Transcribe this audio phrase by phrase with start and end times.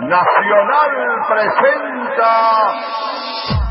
[0.00, 0.90] Nacional
[1.28, 2.32] presenta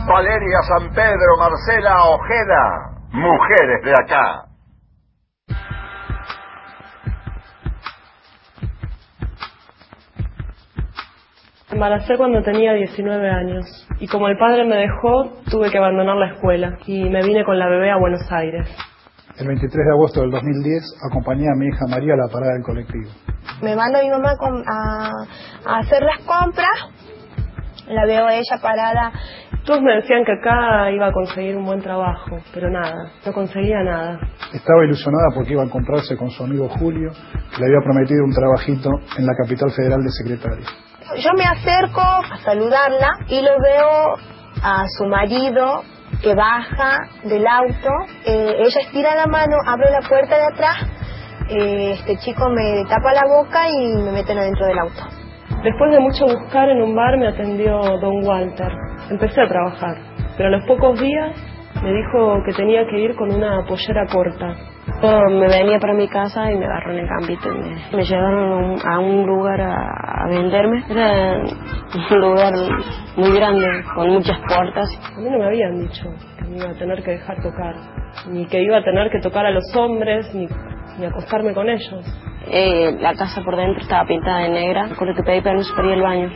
[0.07, 2.63] Valeria San Pedro, Marcela Ojeda,
[3.11, 4.49] mujeres de acá.
[11.79, 13.65] embaracé cuando tenía 19 años
[14.01, 17.57] y como el padre me dejó, tuve que abandonar la escuela y me vine con
[17.57, 18.67] la bebé a Buenos Aires.
[19.37, 22.63] El 23 de agosto del 2010 acompañé a mi hija María a la parada del
[22.63, 23.09] colectivo.
[23.61, 24.33] Me manda mi mamá
[24.67, 25.11] a,
[25.65, 26.69] a hacer las compras,
[27.87, 29.11] la veo a ella parada.
[29.65, 33.83] Todos me decían que acá iba a conseguir un buen trabajo, pero nada, no conseguía
[33.83, 34.19] nada.
[34.53, 38.33] Estaba ilusionada porque iba a encontrarse con su amigo Julio, que le había prometido un
[38.33, 40.65] trabajito en la capital federal de secretario.
[41.17, 44.13] Yo me acerco a saludarla y lo veo
[44.63, 45.83] a su marido
[46.21, 47.89] que baja del auto.
[48.25, 50.98] Eh, ella estira la mano, abre la puerta de atrás.
[51.47, 55.01] Eh, este chico me tapa la boca y me mete dentro del auto.
[55.63, 58.71] Después de mucho buscar en un bar me atendió don Walter.
[59.09, 59.97] Empecé a trabajar,
[60.37, 61.35] pero a los pocos días
[61.83, 64.55] me dijo que tenía que ir con una pollera corta
[65.01, 68.99] me venía para mi casa y me agarró en el campito y me, llevaron a
[68.99, 70.83] un lugar a, venderme.
[70.89, 71.41] Era
[72.11, 72.53] un lugar
[73.15, 74.89] muy grande, con muchas puertas.
[75.15, 76.03] A mí no me habían dicho
[76.37, 77.75] que me iba a tener que dejar tocar,
[78.29, 80.47] ni que iba a tener que tocar a los hombres, ni,
[80.99, 82.05] ni acostarme con ellos.
[82.51, 85.87] Eh, la casa por dentro estaba pintada de negra, con lo que pedí permiso para
[85.87, 86.29] ir al baño.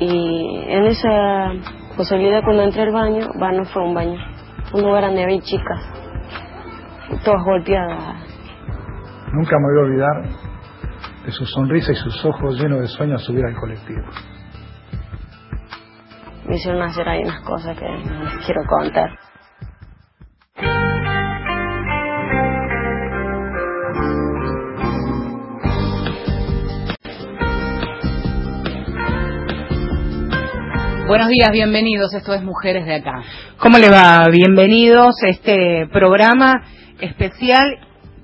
[0.00, 1.52] Y en esa
[1.96, 4.18] posibilidad cuando entré al baño, no fue un baño,
[4.72, 6.03] un lugar donde había chicas
[7.24, 8.16] todas golpeadas.
[9.32, 10.44] Nunca me voy a olvidar
[11.24, 14.02] de su sonrisa y sus ojos llenos de sueños a subir al colectivo.
[16.46, 19.18] Me hicieron hacer ahí unas cosas que no les quiero contar.
[31.06, 32.14] Buenos días, bienvenidos.
[32.14, 33.22] Esto es Mujeres de Acá.
[33.58, 34.26] ¿Cómo le va?
[34.30, 36.62] Bienvenidos a este programa
[37.00, 37.78] especial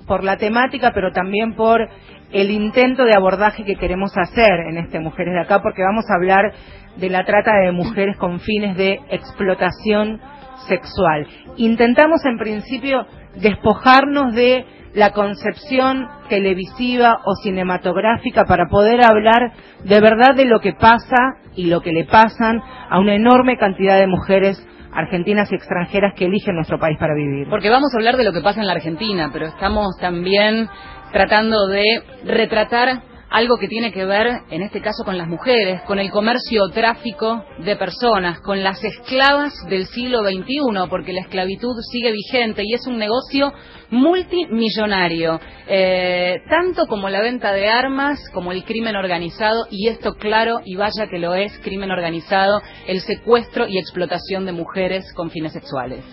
[0.06, 1.88] por la temática, pero también por
[2.32, 6.14] el intento de abordaje que queremos hacer en este Mujeres de Acá, porque vamos a
[6.14, 6.52] hablar
[6.96, 10.20] de la trata de mujeres con fines de explotación
[10.68, 11.26] sexual.
[11.56, 19.52] Intentamos en principio despojarnos de la concepción televisiva o cinematográfica para poder hablar
[19.84, 23.98] de verdad de lo que pasa y lo que le pasan a una enorme cantidad
[23.98, 27.48] de mujeres argentinas y extranjeras que eligen nuestro país para vivir.
[27.48, 30.68] Porque vamos a hablar de lo que pasa en la Argentina, pero estamos también
[31.12, 35.98] tratando de retratar algo que tiene que ver, en este caso, con las mujeres, con
[35.98, 41.76] el comercio o tráfico de personas, con las esclavas del siglo XXI, porque la esclavitud
[41.90, 43.52] sigue vigente y es un negocio
[43.90, 50.60] multimillonario, eh, tanto como la venta de armas, como el crimen organizado, y esto claro,
[50.64, 55.52] y vaya que lo es, crimen organizado, el secuestro y explotación de mujeres con fines
[55.52, 56.04] sexuales.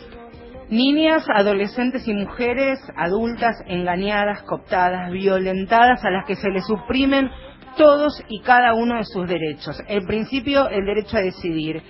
[0.69, 7.29] Niñas, adolescentes y mujeres adultas engañadas, cooptadas, violentadas, a las que se les suprimen
[7.77, 9.81] todos y cada uno de sus derechos.
[9.87, 11.81] En principio, el derecho a decidir.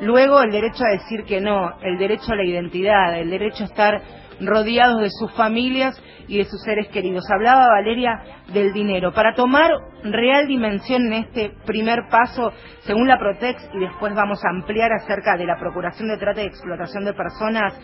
[0.00, 3.68] Luego, el derecho a decir que no, el derecho a la identidad, el derecho a
[3.68, 4.02] estar
[4.40, 5.98] rodeados de sus familias
[6.30, 7.24] y de sus seres queridos.
[7.28, 9.12] Hablaba Valeria del dinero.
[9.12, 9.68] Para tomar
[10.04, 12.52] real dimensión en este primer paso,
[12.82, 16.46] según la Protex, y después vamos a ampliar acerca de la Procuración de Trata y
[16.46, 17.74] Explotación de Personas,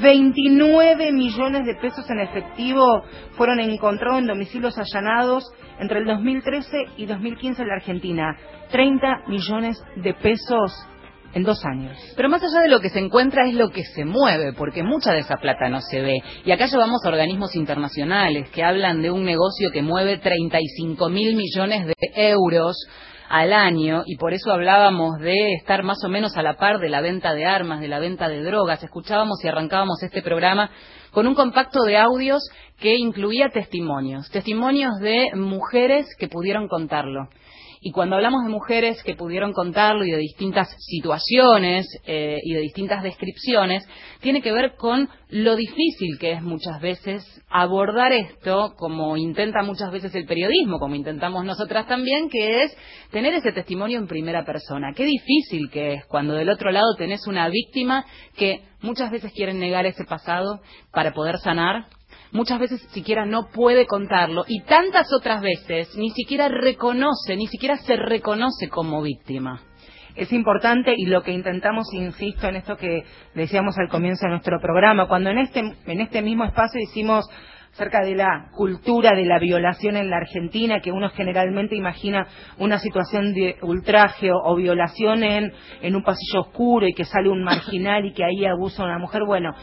[0.00, 3.04] 29 millones de pesos en efectivo
[3.36, 5.44] fueron encontrados en domicilios allanados
[5.78, 8.36] entre el 2013 y 2015 en la Argentina.
[8.72, 10.88] 30 millones de pesos
[11.34, 11.96] en dos años.
[12.16, 15.12] Pero más allá de lo que se encuentra es lo que se mueve, porque mucha
[15.12, 16.22] de esa plata no se ve.
[16.44, 21.86] Y acá llevamos organismos internacionales que hablan de un negocio que mueve 35 mil millones
[21.86, 22.76] de euros
[23.32, 26.90] al año y por eso hablábamos de estar más o menos a la par de
[26.90, 28.82] la venta de armas, de la venta de drogas.
[28.82, 30.70] Escuchábamos y arrancábamos este programa
[31.12, 32.42] con un compacto de audios
[32.78, 37.28] que incluía testimonios, testimonios de mujeres que pudieron contarlo.
[37.84, 42.60] Y cuando hablamos de mujeres que pudieron contarlo y de distintas situaciones eh, y de
[42.60, 43.84] distintas descripciones,
[44.20, 49.90] tiene que ver con lo difícil que es muchas veces abordar esto, como intenta muchas
[49.90, 52.76] veces el periodismo, como intentamos nosotras también, que es
[53.10, 54.92] tener ese testimonio en primera persona.
[54.94, 58.04] Qué difícil que es cuando del otro lado tenés una víctima
[58.36, 60.60] que muchas veces quiere negar ese pasado
[60.92, 61.86] para poder sanar
[62.32, 67.76] muchas veces siquiera no puede contarlo y tantas otras veces ni siquiera reconoce, ni siquiera
[67.76, 69.60] se reconoce como víctima.
[70.14, 74.60] Es importante y lo que intentamos, insisto, en esto que decíamos al comienzo de nuestro
[74.60, 77.26] programa, cuando en este, en este mismo espacio hicimos
[77.72, 82.26] acerca de la cultura de la violación en la Argentina, que uno generalmente imagina
[82.58, 87.42] una situación de ultraje o, violación en, en un pasillo oscuro y que sale un
[87.42, 89.22] marginal y que ahí abusa una mujer.
[89.26, 89.54] Bueno,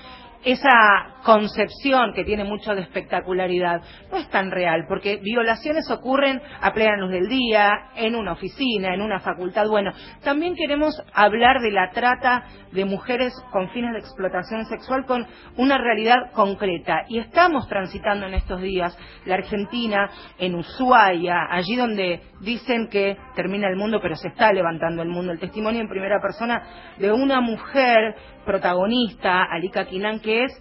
[0.43, 3.81] esa concepción que tiene mucho de espectacularidad
[4.11, 8.93] no es tan real, porque violaciones ocurren a plena luz del día, en una oficina,
[8.93, 9.67] en una facultad.
[9.67, 9.91] Bueno,
[10.23, 15.25] también queremos hablar de la trata de mujeres con fines de explotación sexual con
[15.57, 17.05] una realidad concreta.
[17.09, 23.67] Y estamos transitando en estos días la Argentina, en Ushuaia, allí donde dicen que termina
[23.67, 25.31] el mundo, pero se está levantando el mundo.
[25.31, 28.15] El testimonio en primera persona de una mujer
[28.45, 30.51] protagonista, Alika Quinan, que es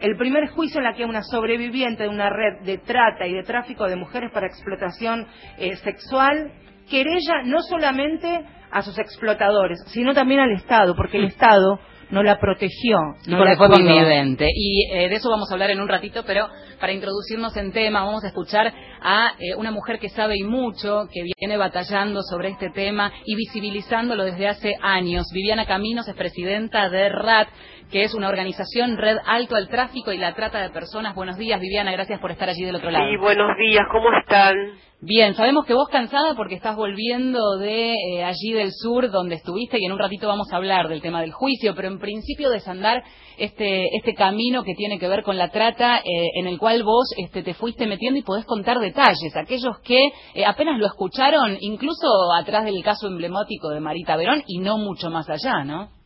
[0.00, 3.44] el primer juicio en la que una sobreviviente de una red de trata y de
[3.44, 5.28] tráfico de mujeres para explotación
[5.58, 6.50] eh, sexual
[6.90, 11.78] querella no solamente a sus explotadores, sino también al Estado, porque el Estado
[12.10, 12.98] no la protegió.
[13.26, 13.86] No porque la fue cuidó.
[13.86, 14.48] convidente.
[14.54, 16.48] Y eh, de eso vamos a hablar en un ratito, pero
[16.78, 21.08] para introducirnos en tema vamos a escuchar a eh, una mujer que sabe y mucho,
[21.12, 25.26] que viene batallando sobre este tema y visibilizándolo desde hace años.
[25.32, 27.48] Viviana Caminos es presidenta de RAT,
[27.92, 31.14] que es una organización Red Alto al Tráfico y la Trata de Personas.
[31.14, 33.04] Buenos días, Viviana, gracias por estar allí del otro lado.
[33.06, 34.56] Sí, buenos días, ¿cómo están?
[35.02, 39.76] Bien, sabemos que vos cansada porque estás volviendo de eh, allí del sur donde estuviste
[39.78, 43.02] y en un ratito vamos a hablar del tema del juicio, pero en principio desandar
[43.36, 47.12] este este camino que tiene que ver con la trata eh, en el cual vos
[47.18, 49.98] este, te fuiste metiendo y podés contar detalles, aquellos que
[50.34, 52.06] eh, apenas lo escucharon, incluso
[52.40, 56.01] atrás del caso emblemático de Marita Verón y no mucho más allá, ¿no?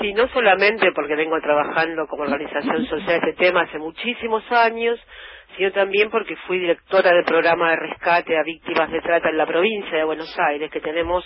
[0.00, 4.98] Sí, no solamente porque vengo trabajando como organización social este tema hace muchísimos años,
[5.56, 9.46] sino también porque fui directora del programa de rescate a víctimas de trata en la
[9.46, 11.24] provincia de Buenos Aires, que tenemos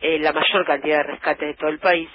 [0.00, 2.08] eh, la mayor cantidad de rescates de todo el país.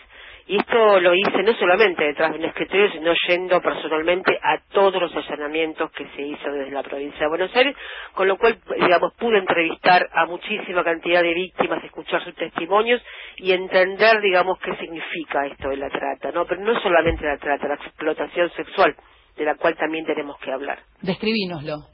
[0.48, 5.02] Y esto lo hice no solamente detrás de un escritorio, sino yendo personalmente a todos
[5.02, 7.76] los allanamientos que se hizo desde la provincia de Buenos Aires,
[8.14, 13.02] con lo cual, digamos, pude entrevistar a muchísima cantidad de víctimas, escuchar sus testimonios
[13.38, 16.46] y entender, digamos, qué significa esto de la trata, ¿no?
[16.46, 18.96] Pero no solamente la trata, la explotación sexual,
[19.36, 20.78] de la cual también tenemos que hablar.
[21.02, 21.88] Describínoslo.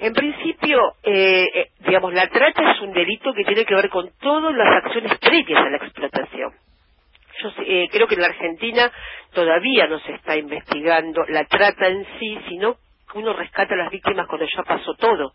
[0.00, 4.10] En principio, eh, eh, digamos, la trata es un delito que tiene que ver con
[4.20, 6.52] todas las acciones previas a la explotación.
[7.42, 8.90] Yo eh, creo que en la Argentina
[9.32, 12.76] todavía no se está investigando la trata en sí, sino
[13.14, 15.32] uno rescata a las víctimas cuando ya pasó todo.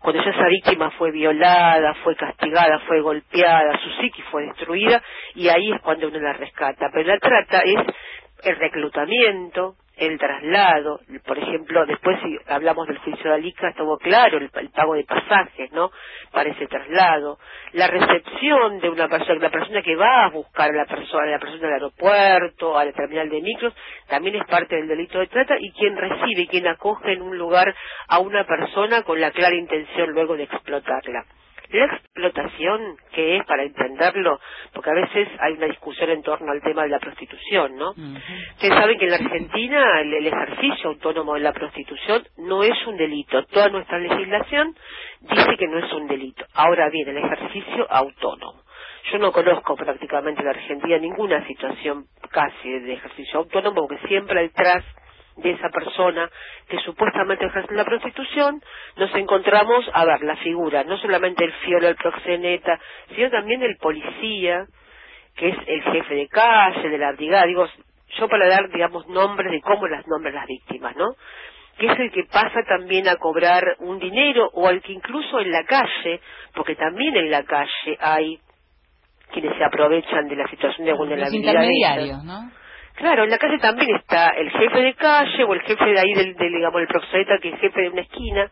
[0.00, 5.02] Cuando ya esa víctima fue violada, fue castigada, fue golpeada, su psiqui fue destruida,
[5.34, 6.90] y ahí es cuando uno la rescata.
[6.92, 7.94] Pero la trata es
[8.42, 14.36] el reclutamiento, el traslado, por ejemplo, después si hablamos del juicio de Alica, estuvo claro
[14.36, 15.90] el, pago de pasajes, ¿no?
[16.32, 17.38] Para ese traslado,
[17.72, 21.30] la recepción de una persona, la persona que va a buscar a la persona, a
[21.30, 23.74] la persona al aeropuerto, a la terminal de micros,
[24.06, 27.74] también es parte del delito de trata y quien recibe, quien acoge en un lugar
[28.08, 31.24] a una persona con la clara intención luego de explotarla.
[31.70, 34.38] La explotación, que es para entenderlo,
[34.72, 37.90] porque a veces hay una discusión en torno al tema de la prostitución, ¿no?
[37.90, 42.86] Ustedes saben que en la Argentina el, el ejercicio autónomo de la prostitución no es
[42.86, 43.44] un delito.
[43.46, 44.74] Toda nuestra legislación
[45.20, 46.44] dice que no es un delito.
[46.54, 48.62] Ahora bien, el ejercicio autónomo.
[49.12, 54.40] Yo no conozco prácticamente en la Argentina ninguna situación casi de ejercicio autónomo, porque siempre
[54.40, 54.84] hay tras
[55.36, 56.30] de esa persona
[56.68, 58.62] que supuestamente ejerce la prostitución,
[58.96, 62.78] nos encontramos, a ver, la figura, no solamente el fiolo, el proxeneta,
[63.14, 64.64] sino también el policía,
[65.36, 67.68] que es el jefe de calle, de la brigada, digo,
[68.18, 71.14] yo para dar, digamos, nombres de cómo las nombran las víctimas, ¿no?
[71.78, 75.50] que es el que pasa también a cobrar un dinero o al que incluso en
[75.50, 76.20] la calle,
[76.54, 78.38] porque también en la calle hay
[79.32, 81.52] quienes se aprovechan de la situación de Los vulnerabilidad.
[81.52, 82.50] intermediarios, ¿no?
[82.96, 86.14] Claro, en la calle también está el jefe de calle o el jefe de ahí
[86.14, 88.50] del, del, digamos, el proxeneta que es jefe de una esquina,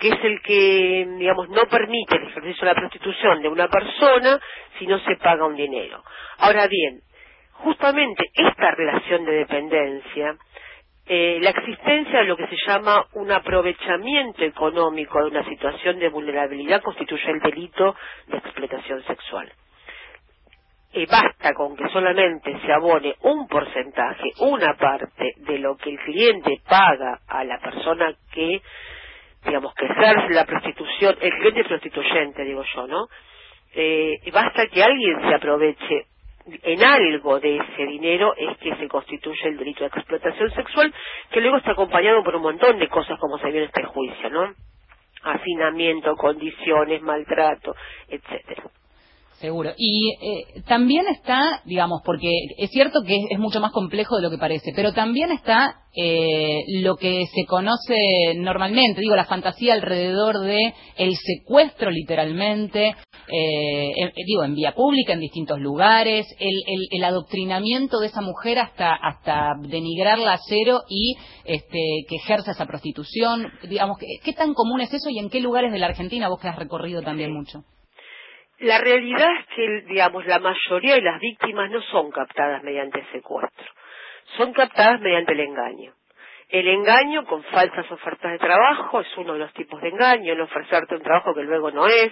[0.00, 4.40] que es el que, digamos, no permite el ejercicio de la prostitución de una persona
[4.78, 6.02] si no se paga un dinero.
[6.38, 7.00] Ahora bien,
[7.52, 10.34] justamente esta relación de dependencia,
[11.06, 16.08] eh, la existencia de lo que se llama un aprovechamiento económico de una situación de
[16.08, 17.94] vulnerabilidad constituye el delito
[18.28, 19.52] de explotación sexual
[21.10, 26.60] basta con que solamente se abone un porcentaje, una parte de lo que el cliente
[26.68, 28.62] paga a la persona que,
[29.44, 33.06] digamos, que ejerce la prostitución, el cliente prostituyente, digo yo, ¿no?
[33.74, 36.06] Eh, basta que alguien se aproveche
[36.46, 40.94] en algo de ese dinero es que se constituye el delito de explotación sexual,
[41.30, 44.30] que luego está acompañado por un montón de cosas como se vio en este juicio,
[44.30, 44.52] ¿no?
[45.22, 47.74] Hacinamiento, condiciones, maltrato,
[48.08, 48.64] etcétera.
[49.44, 49.74] Seguro.
[49.76, 54.30] Y eh, también está, digamos, porque es cierto que es, mucho más complejo de lo
[54.30, 57.94] que parece, pero también está eh, lo que se conoce
[58.36, 62.94] normalmente, digo, la fantasía alrededor de el secuestro, literalmente,
[63.28, 68.94] eh, digo, en vía pública, en distintos lugares, el, el, adoctrinamiento de esa mujer hasta
[68.94, 73.46] hasta denigrarla a cero y este, que ejerza esa prostitución.
[73.68, 76.40] Digamos, ¿qué, ¿qué tan común es eso y en qué lugares de la Argentina vos
[76.40, 77.62] que has recorrido también mucho?
[78.64, 83.66] La realidad es que, digamos, la mayoría de las víctimas no son captadas mediante secuestro,
[84.38, 85.92] son captadas mediante el engaño.
[86.48, 90.40] El engaño con falsas ofertas de trabajo es uno de los tipos de engaño, el
[90.40, 92.10] ofrecerte un trabajo que luego no es,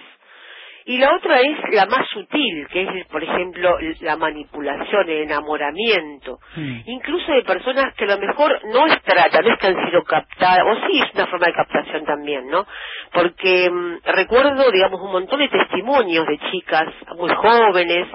[0.85, 6.39] y la otra es la más sutil, que es, por ejemplo, la manipulación, el enamoramiento,
[6.55, 6.79] mm.
[6.85, 10.03] incluso de personas que a lo mejor no es trata, no es que han sido
[10.03, 12.65] captadas, o sí es una forma de captación también, ¿no?
[13.13, 18.07] Porque mm, recuerdo, digamos, un montón de testimonios de chicas muy jóvenes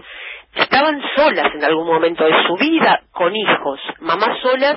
[0.54, 4.76] que estaban solas en algún momento de su vida con hijos, mamás solas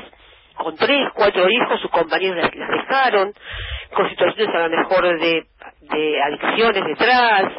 [0.55, 3.33] con tres, cuatro hijos, sus compañeros las, dejaron,
[3.93, 5.45] con situaciones a lo mejor de,
[5.81, 7.51] de adicciones detrás,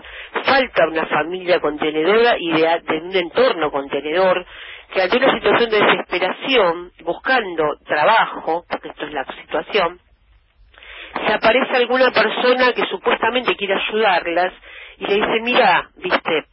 [0.44, 4.44] falta una familia contenedora y de, un entorno contenedor
[4.92, 9.98] que ante una situación de desesperación, buscando trabajo, porque esto es la situación,
[11.26, 14.52] se aparece alguna persona que supuestamente quiere ayudarlas
[14.98, 16.44] y le dice, mira, viste,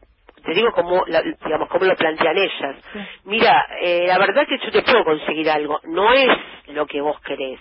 [0.43, 2.75] te digo como, digamos, cómo lo plantean ellas,
[3.25, 6.29] mira, eh, la verdad que yo te puedo conseguir algo, no es
[6.67, 7.59] lo que vos querés,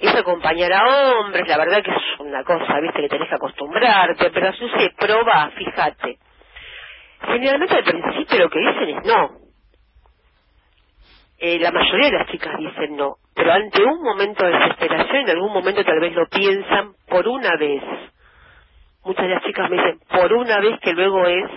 [0.00, 4.30] es acompañar a hombres, la verdad que es una cosa, viste, que tenés que acostumbrarte,
[4.30, 6.18] pero así se prueba, fíjate.
[7.26, 9.30] Generalmente al principio lo que dicen es no.
[11.38, 15.30] Eh, la mayoría de las chicas dicen no, pero ante un momento de desesperación, en
[15.30, 17.82] algún momento tal vez lo piensan por una vez.
[19.04, 21.50] Muchas de las chicas me dicen por una vez que luego es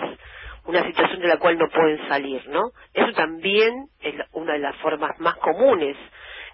[0.66, 2.72] una situación de la cual no pueden salir, ¿no?
[2.94, 5.96] Eso también es una de las formas más comunes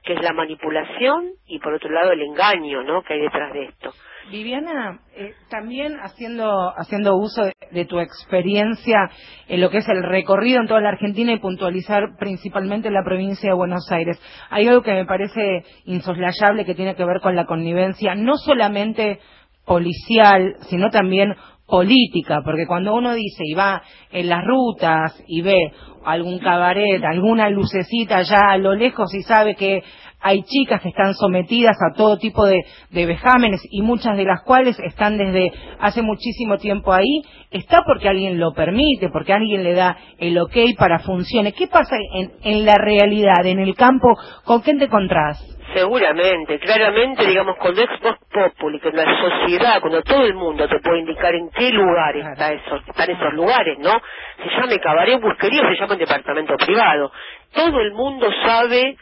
[0.03, 3.03] que es la manipulación y por otro lado el engaño ¿no?
[3.03, 3.91] que hay detrás de esto.
[4.31, 9.09] Viviana, eh, también haciendo, haciendo uso de, tu experiencia
[9.47, 13.03] en lo que es el recorrido en toda la Argentina y puntualizar principalmente en la
[13.03, 17.35] provincia de Buenos Aires, hay algo que me parece insoslayable que tiene que ver con
[17.35, 19.19] la connivencia, no solamente
[19.65, 21.35] policial, sino también
[21.67, 25.71] política, porque cuando uno dice y va en las rutas y ve
[26.05, 29.83] algún cabaret, alguna lucecita ya a lo lejos y sabe que
[30.23, 34.79] hay chicas que están sometidas a todo tipo de, vejámenes y muchas de las cuales
[34.79, 39.97] están desde hace muchísimo tiempo ahí, está porque alguien lo permite, porque alguien le da
[40.17, 41.51] el ok para funcione.
[41.51, 44.07] ¿Qué pasa en, en la realidad, en el campo?
[44.45, 45.52] ¿Con quién te encontrás?
[45.73, 50.79] Seguramente, claramente, digamos, cuando es post populi, que la sociedad, cuando todo el mundo te
[50.79, 54.01] puede indicar en qué lugar está esos, están esos lugares, ¿no?
[54.37, 57.11] Se llame cabaret busquería o se llama departamento privado.
[57.53, 58.97] Todo el mundo sabe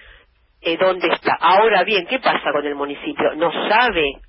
[0.61, 1.37] eh, dónde está.
[1.39, 3.33] Ahora bien, ¿qué pasa con el municipio?
[3.35, 4.21] No sabe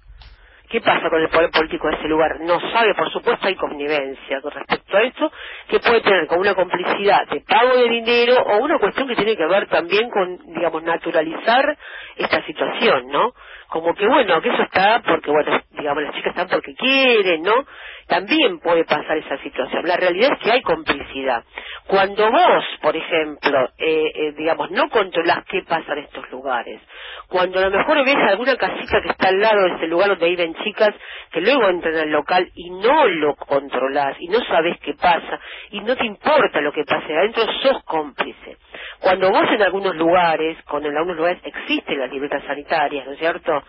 [0.73, 2.41] ¿Qué pasa con el poder político de ese lugar?
[2.41, 5.31] No sabe, por supuesto hay connivencia con respecto a esto,
[5.69, 9.37] que puede tener con una complicidad de pago de dinero o una cuestión que tiene
[9.37, 11.76] que ver también con, digamos, naturalizar
[12.17, 13.35] esta situación, ¿no?
[13.69, 17.67] Como que bueno, que eso está porque, bueno, digamos, las chicas están porque quieren, ¿no?
[18.12, 19.87] También puede pasar esa situación.
[19.87, 21.45] La realidad es que hay complicidad.
[21.87, 26.83] Cuando vos, por ejemplo, eh, eh, digamos, no controlás qué pasa en estos lugares,
[27.28, 30.28] cuando a lo mejor ves alguna casita que está al lado de ese lugar donde
[30.28, 30.95] viven chicas
[31.31, 35.40] que luego entran al local y no lo controlás y no sabes qué pasa
[35.71, 38.59] y no te importa lo que pase adentro, sos cómplice.
[39.00, 43.19] Cuando vos en algunos lugares, cuando en algunos lugares existen las libretas sanitarias, ¿no es
[43.19, 43.62] cierto?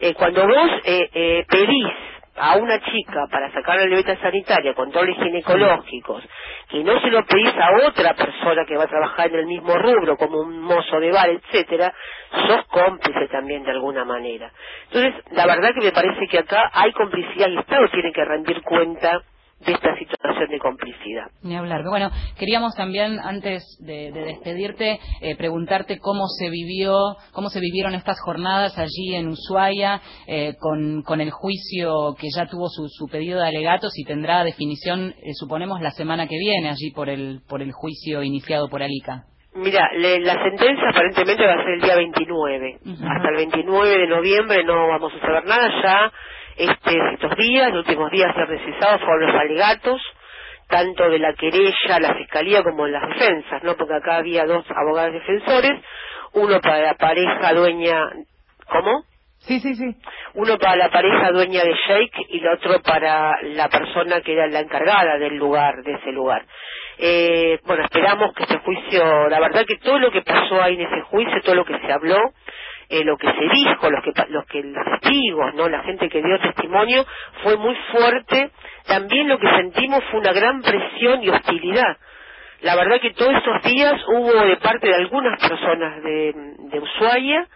[0.00, 5.16] Eh, cuando vos eh, eh, pedís a una chica para sacar la libreta sanitaria, controles
[5.16, 6.22] ginecológicos,
[6.68, 9.76] que no se lo pedís a otra persona que va a trabajar en el mismo
[9.78, 11.92] rubro, como un mozo de bar, etcétera,
[12.46, 14.50] sos cómplice también de alguna manera.
[14.90, 18.24] Entonces, la verdad que me parece que acá hay complicidad y el Estado tiene que
[18.24, 19.22] rendir cuenta
[19.60, 21.26] de esta situación de complicidad.
[21.42, 21.82] Ni hablar.
[21.88, 28.20] Bueno, queríamos también, antes de, despedirte, eh, preguntarte cómo se vivió, cómo se vivieron estas
[28.20, 33.92] jornadas allí en Ushuaia, eh, con, el juicio que ya tuvo su, pedido de alegatos
[33.96, 38.22] y tendrá definición, eh, suponemos, la semana que viene allí por el, por el juicio
[38.22, 39.24] iniciado por Alica.
[39.54, 42.78] Mira, la sentencia aparentemente va a ser el día 29.
[42.84, 45.70] Hasta el 29 de noviembre no vamos a saber nada.
[45.82, 46.12] Ya
[46.56, 50.02] este, estos días, los últimos días se han precisado fueron los alegatos,
[50.68, 53.76] tanto de la querella, la fiscalía como de las defensas, ¿no?
[53.76, 55.80] Porque acá había dos abogados defensores,
[56.32, 58.10] uno para la pareja dueña,
[58.68, 59.04] ¿cómo?
[59.38, 59.94] Sí, sí, sí.
[60.34, 64.48] Uno para la pareja dueña de Sheikh y el otro para la persona que era
[64.48, 66.44] la encargada del lugar, de ese lugar.
[66.98, 70.80] Eh, bueno, esperamos que este juicio, la verdad que todo lo que pasó ahí en
[70.80, 72.18] ese juicio, todo lo que se habló,
[72.88, 76.22] eh, lo que se dijo, los que, los que los testigos, no, la gente que
[76.22, 77.04] dio testimonio,
[77.42, 78.50] fue muy fuerte.
[78.86, 81.96] También lo que sentimos fue una gran presión y hostilidad.
[82.62, 86.32] La verdad que todos esos días hubo de parte de algunas personas de,
[86.70, 87.46] de Ushuaia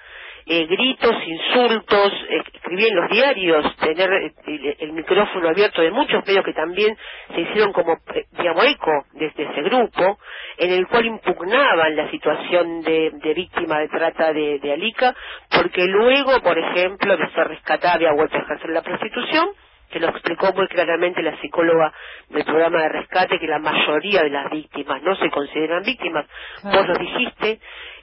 [0.52, 6.26] eh, gritos, insultos, eh, escribí en los diarios, tener eh, el, micrófono abierto de muchos
[6.26, 6.96] medios que también
[7.32, 7.98] se hicieron como,
[8.32, 10.18] digamos, eco desde ese grupo,
[10.60, 15.14] en el cual impugnaban la situación de, víctima de trata de, de, Alica,
[15.50, 19.48] porque luego, por ejemplo, de ser rescatada había vuelto a ejercer la prostitución,
[19.90, 21.94] que lo explicó muy claramente la psicóloga
[22.28, 26.26] del programa de rescate, que la mayoría de las víctimas no se consideran víctimas.
[26.62, 27.58] Vos lo dijiste,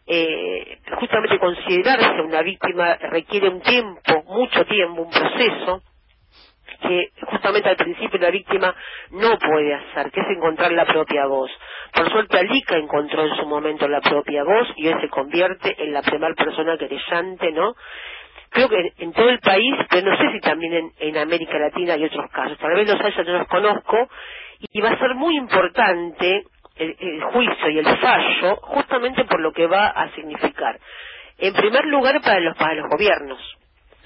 [0.07, 5.83] eh, justamente considerarse una víctima requiere un tiempo, mucho tiempo, un proceso
[6.81, 8.75] que justamente al principio la víctima
[9.11, 11.51] no puede hacer, que es encontrar la propia voz.
[11.93, 15.93] Por suerte Alica encontró en su momento la propia voz y hoy se convierte en
[15.93, 17.75] la primera persona querellante, ¿no?
[18.49, 22.05] Creo que en, todo el país, pero no sé si también en, América Latina hay
[22.05, 24.09] otros casos, tal vez los haya, no los conozco,
[24.71, 26.43] y va a ser muy importante
[26.77, 30.79] el, juicio y el fallo justamente por lo que va a significar.
[31.39, 33.39] En primer lugar, para los, para los gobiernos.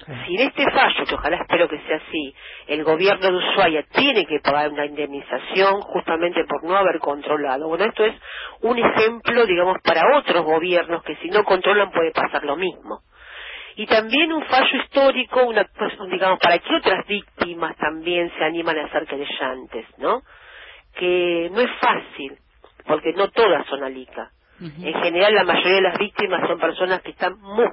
[0.04, 2.34] Si en este fallo, que ojalá espero que sea así,
[2.66, 7.68] el gobierno de Ushuaia tiene que pagar una indemnización justamente por no haber controlado.
[7.68, 8.14] Bueno, esto es
[8.62, 13.00] un ejemplo, digamos, para otros gobiernos que si no controlan puede pasar lo mismo.
[13.76, 18.78] Y también un fallo histórico, una, pues, digamos, para que otras víctimas también se animan
[18.78, 20.22] a ser querellantes, ¿no?
[20.94, 22.38] Que no es fácil
[22.86, 24.30] porque no todas son alica.
[24.60, 27.66] En general, la mayoría de las víctimas son personas que están muy,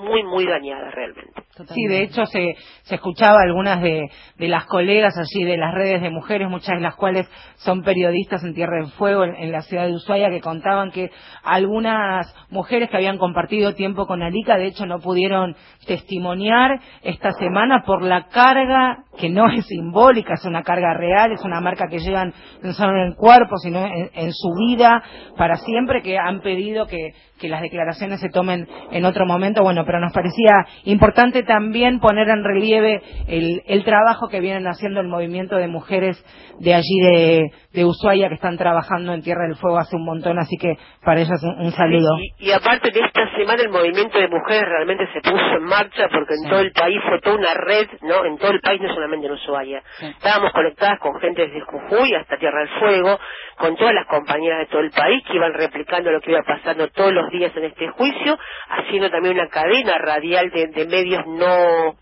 [0.00, 1.32] muy, muy dañadas realmente.
[1.68, 6.00] Sí, de hecho se, se escuchaba algunas de, de, las colegas allí de las redes
[6.00, 9.86] de mujeres, muchas de las cuales son periodistas en Tierra del Fuego, en, la ciudad
[9.86, 11.10] de Ushuaia, que contaban que
[11.42, 15.54] algunas mujeres que habían compartido tiempo con Alica, de hecho no pudieron
[15.86, 21.44] testimoniar esta semana por la carga que no es simbólica, es una carga real, es
[21.44, 25.02] una marca que llevan no solo en el cuerpo, sino en, su vida
[25.36, 29.62] para siempre, que han pedido que, que las declaraciones se tomen en otro momento.
[29.62, 35.00] Bueno, pero nos parecía importante también poner en relieve el, el trabajo que vienen haciendo
[35.00, 36.16] el movimiento de mujeres
[36.60, 40.38] de allí de, de Ushuaia que están trabajando en Tierra del Fuego hace un montón,
[40.38, 42.18] así que para ellas un, saludo.
[42.38, 46.34] Y, aparte de esta semana el movimiento de mujeres realmente se puso en marcha porque
[46.40, 48.24] en todo el país fue toda una red, ¿no?
[48.26, 49.82] En todo el país, no solamente en Ushuaia.
[50.00, 53.18] Estábamos conectadas con gente desde Jujuy hasta Tierra del Fuego,
[53.60, 56.88] con todas las compañeras de todo el país que iban replicando lo que iba pasando
[56.88, 58.38] todos los días en este juicio,
[58.70, 61.94] haciendo también una cadena radial de, medios no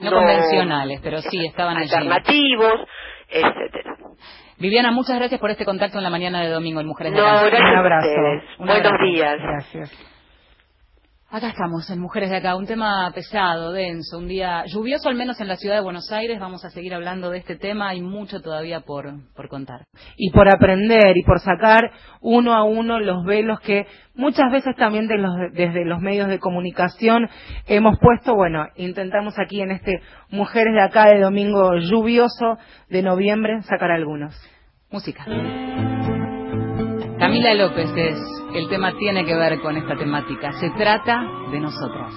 [0.00, 2.88] no, convencionales, pero sí estaban alternativos,
[3.28, 3.96] etcétera.
[4.58, 7.44] Viviana, muchas gracias por este contacto en la mañana de domingo en Mujeres de Acá.
[7.44, 8.08] Un abrazo.
[8.58, 9.36] Buenos días.
[9.38, 10.15] Gracias.
[11.28, 15.40] Acá estamos, en Mujeres de Acá, un tema pesado, denso, un día lluvioso, al menos
[15.40, 16.38] en la ciudad de Buenos Aires.
[16.38, 19.86] Vamos a seguir hablando de este tema, hay mucho todavía por, por contar.
[20.16, 25.08] Y por aprender y por sacar uno a uno los velos que muchas veces también
[25.52, 27.28] desde los medios de comunicación
[27.66, 28.36] hemos puesto.
[28.36, 32.56] Bueno, intentamos aquí en este Mujeres de Acá de domingo lluvioso
[32.88, 34.32] de noviembre sacar algunos.
[34.92, 35.24] Música.
[37.36, 38.18] Camila López es,
[38.54, 41.20] el tema tiene que ver con esta temática, se trata
[41.50, 42.14] de nosotras.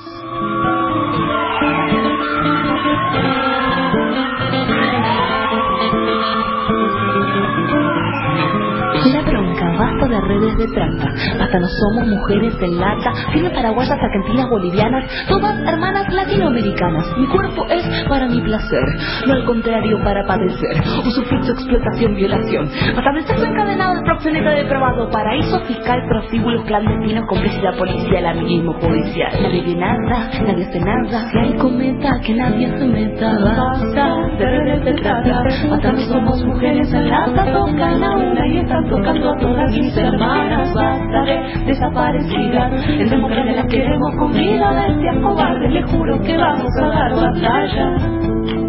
[10.10, 11.14] De redes de trata.
[11.40, 17.06] Hasta no somos mujeres de lata, firmes paraguayas, argentinas, bolivianas, todas hermanas latinoamericanas.
[17.18, 18.84] Mi cuerpo es para mi placer,
[19.28, 20.82] no al contrario para padecer.
[21.06, 22.70] Usufructo, explotación, violación.
[22.98, 29.32] Hasta el sexo encadenado, el proxeneta depravado, paraíso fiscal, prostíbulos clandestinos, complicidad policial, amiguismo judicial.
[29.42, 31.30] Nadie ve nada, nadie hace nada.
[31.30, 33.38] Si hay cometa, que nadie se meta.
[33.40, 35.44] Basta de redes de trata.
[35.72, 39.99] Hasta no somos mujeres en lata, tocan a una y están tocando a todas mis
[40.00, 42.72] hermanas, basta de desaparecidas.
[42.88, 48.69] En democracia las queremos con vida, bestia cobarde, le juro que vamos a dar batalla.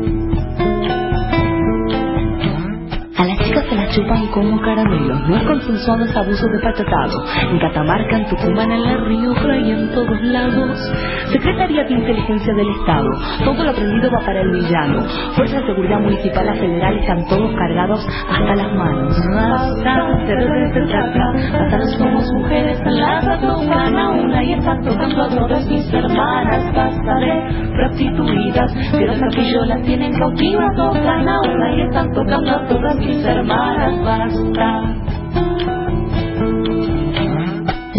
[3.21, 5.29] A las chicas se las chupan como caramelos.
[5.29, 7.23] No es consensuado ese abuso de patatado.
[7.51, 10.79] En Catamarca, en Tucumán, en La Rioja y en todos lados.
[11.31, 13.09] Secretaría de Inteligencia del Estado.
[13.45, 15.05] Todo lo aprendido va para el villano.
[15.37, 19.15] Fuerza de Seguridad Municipal a Federal están todos cargados hasta las manos.
[21.53, 26.73] Hasta somos mujeres en la tocan a una y están tocando a todas mis hermanas.
[27.11, 32.97] De prostituidas, que las capillolas tienen cautivas, tocan a una y están tocando a todas
[32.97, 34.05] mis hermanas.
[34.05, 35.01] Basta.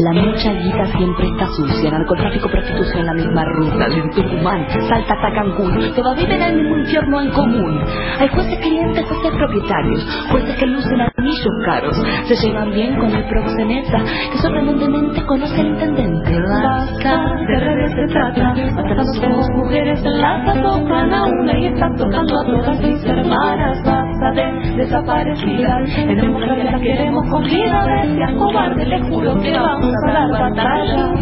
[0.02, 5.32] La mucha guita siempre está sucia, narcotráfico, prostitución, la misma ruta, desde Tucumán, Salta hasta
[5.32, 7.80] Cancún, todos viven en el mismo infierno en común.
[8.20, 11.96] Hay jueces clientes, jueces propietarios, jueces que lucen anillos caros,
[12.26, 16.40] se llevan bien con el proxeneta, que sorprendentemente conoce al intendente.
[16.50, 21.96] Basta, de redes se trata, hasta somos mujeres en la tocan a una y están
[21.96, 24.11] tocando a todas mis hermanas.
[24.22, 29.96] Basta de desaparecidas, entre mujeres las queremos con vida, bestias cobarde, le juro que vamos
[30.06, 31.14] para la batalla.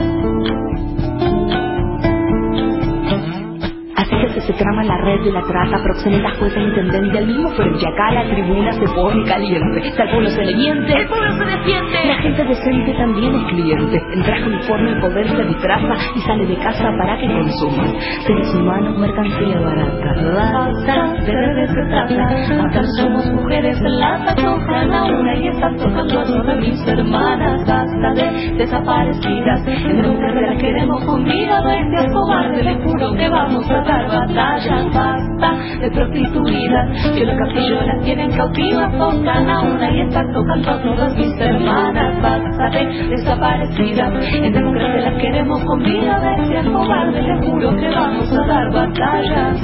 [4.50, 7.88] Se, trama la red de la trata, proxeneta, jueza, intendente, al mismo frente.
[7.88, 9.92] Acá la tribuna se pone caliente.
[9.92, 12.06] Si al pueblo se le miente, el pueblo se defiende.
[12.06, 14.02] La gente decente también es cliente.
[14.14, 17.84] En traje uniforme el poder se disfraza y sale de casa para que consuma.
[18.26, 20.16] Seres humanos, mercancía barata.
[20.34, 22.66] Basta, de redes se trata.
[22.66, 27.68] Hasta somos mujeres en lata, tocan a una y están tocando a todas mis hermanas.
[27.68, 29.68] Basta de desaparecidas.
[29.68, 32.66] En mujeres las queremos con vida, bestias cobardes.
[32.66, 34.94] Les juro que vamos a dar batallas.
[34.94, 37.14] Basta de prostituidas.
[37.16, 41.40] Que los castillos las tienen cautivas, tocan a una y están tocando a todas mis
[41.40, 42.22] hermanas.
[42.22, 44.14] Basta de desaparecidas.
[44.34, 47.26] En democracia las queremos con vida, bestias cobardes.
[47.26, 49.62] Les juro que vamos a dar batallas.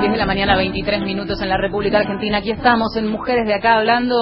[0.00, 2.38] 10 de la mañana, 23 minutos en la República Argentina.
[2.38, 4.16] Aquí estamos en Mujeres de Acá hablando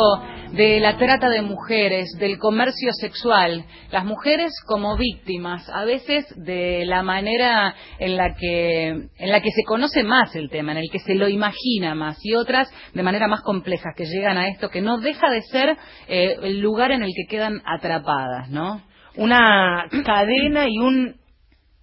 [0.52, 6.84] de la trata de mujeres, del comercio sexual, las mujeres como víctimas, a veces de
[6.87, 10.90] la manera en la que en la que se conoce más el tema, en el
[10.90, 14.70] que se lo imagina más, y otras de manera más compleja que llegan a esto
[14.70, 15.76] que no deja de ser
[16.08, 18.82] eh, el lugar en el que quedan atrapadas, ¿no?
[19.16, 21.16] Una cadena y un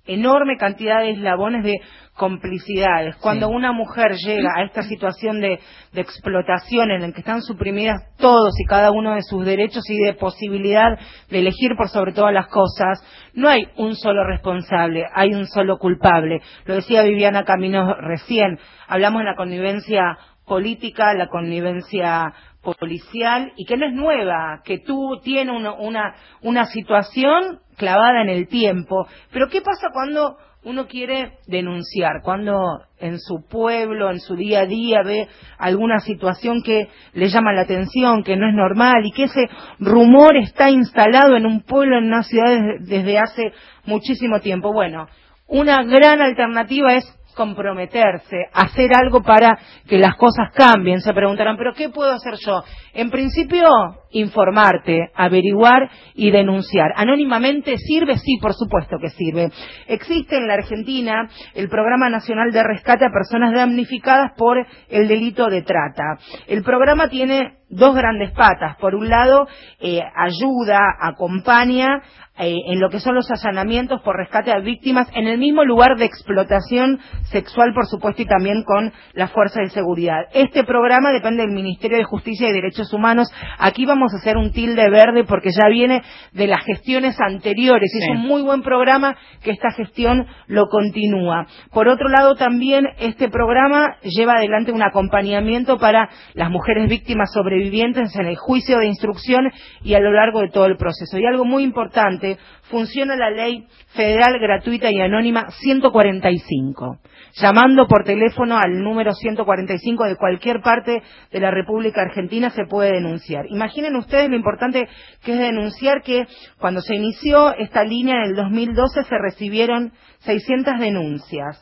[0.07, 1.79] enorme cantidad de eslabones de
[2.15, 3.17] complicidades.
[3.17, 5.59] Cuando una mujer llega a esta situación de,
[5.91, 9.97] de, explotación en la que están suprimidas todos y cada uno de sus derechos y
[9.97, 10.97] de posibilidad
[11.29, 15.77] de elegir por sobre todas las cosas, no hay un solo responsable, hay un solo
[15.77, 16.41] culpable.
[16.63, 23.77] Lo decía Viviana Camino recién, hablamos de la connivencia política, la connivencia policial y que
[23.77, 29.07] no es nueva, que tú tienes una, una, una situación clavada en el tiempo.
[29.31, 34.65] Pero ¿qué pasa cuando uno quiere denunciar, cuando en su pueblo, en su día a
[34.65, 35.27] día ve
[35.59, 39.47] alguna situación que le llama la atención, que no es normal y que ese
[39.79, 43.53] rumor está instalado en un pueblo, en una ciudad desde hace
[43.85, 44.73] muchísimo tiempo.
[44.73, 45.07] Bueno,
[45.47, 51.01] una gran alternativa es comprometerse, hacer algo para que las cosas cambien.
[51.01, 52.63] Se preguntarán, ¿pero qué puedo hacer yo?
[52.93, 53.67] En principio,
[54.11, 56.93] informarte, averiguar y denunciar.
[56.95, 59.51] Anónimamente sirve, sí, por supuesto que sirve.
[59.87, 65.47] Existe en la Argentina el Programa Nacional de Rescate a Personas Damnificadas por el delito
[65.47, 66.17] de trata.
[66.47, 68.77] El programa tiene dos grandes patas.
[68.77, 69.47] Por un lado,
[69.79, 72.01] eh, ayuda, acompaña
[72.37, 75.95] eh, en lo que son los allanamientos por rescate a víctimas en el mismo lugar
[75.97, 76.99] de explotación
[77.31, 80.25] sexual, por supuesto, y también con las fuerzas de seguridad.
[80.33, 83.29] Este programa depende del Ministerio de Justicia y Derechos Humanos.
[83.57, 86.01] Aquí vamos a hacer un tilde verde porque ya viene
[86.33, 87.89] de las gestiones anteriores.
[87.93, 87.99] Sí.
[88.03, 91.47] Es un muy buen programa que esta gestión lo continúa.
[91.71, 98.15] Por otro lado, también este programa lleva adelante un acompañamiento para las mujeres víctimas sobrevivientes
[98.15, 99.51] en el juicio de instrucción
[99.83, 101.17] y a lo largo de todo el proceso.
[101.17, 106.99] Y algo muy importante, funciona la ley federal gratuita y anónima 145
[107.37, 112.93] llamando por teléfono al número 145 de cualquier parte de la República Argentina se puede
[112.93, 113.45] denunciar.
[113.49, 114.87] Imaginen ustedes lo importante
[115.23, 116.25] que es denunciar que
[116.57, 121.59] cuando se inició esta línea en el 2012 se recibieron 600 denuncias.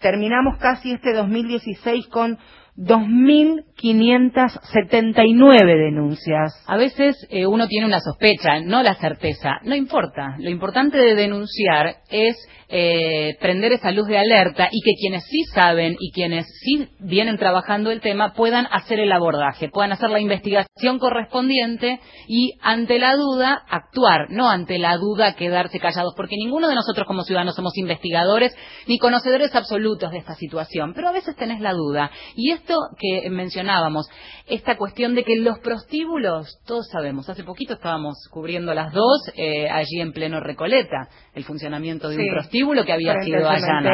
[0.00, 2.38] Terminamos casi este 2016 con
[2.80, 6.54] 2.579 denuncias.
[6.66, 9.60] A veces eh, uno tiene una sospecha, no la certeza.
[9.64, 10.36] No importa.
[10.38, 12.38] Lo importante de denunciar es
[12.72, 17.36] eh, prender esa luz de alerta y que quienes sí saben y quienes sí vienen
[17.36, 23.16] trabajando el tema puedan hacer el abordaje, puedan hacer la investigación correspondiente y ante la
[23.16, 27.76] duda actuar, no ante la duda quedarse callados, porque ninguno de nosotros como ciudadanos somos
[27.76, 32.69] investigadores ni conocedores absolutos de esta situación, pero a veces tenés la duda y esto
[32.70, 34.08] esto que mencionábamos,
[34.46, 39.68] esta cuestión de que los prostíbulos, todos sabemos, hace poquito estábamos cubriendo las dos eh,
[39.68, 43.90] allí en pleno Recoleta, el funcionamiento de un prostíbulo que había sido allanado.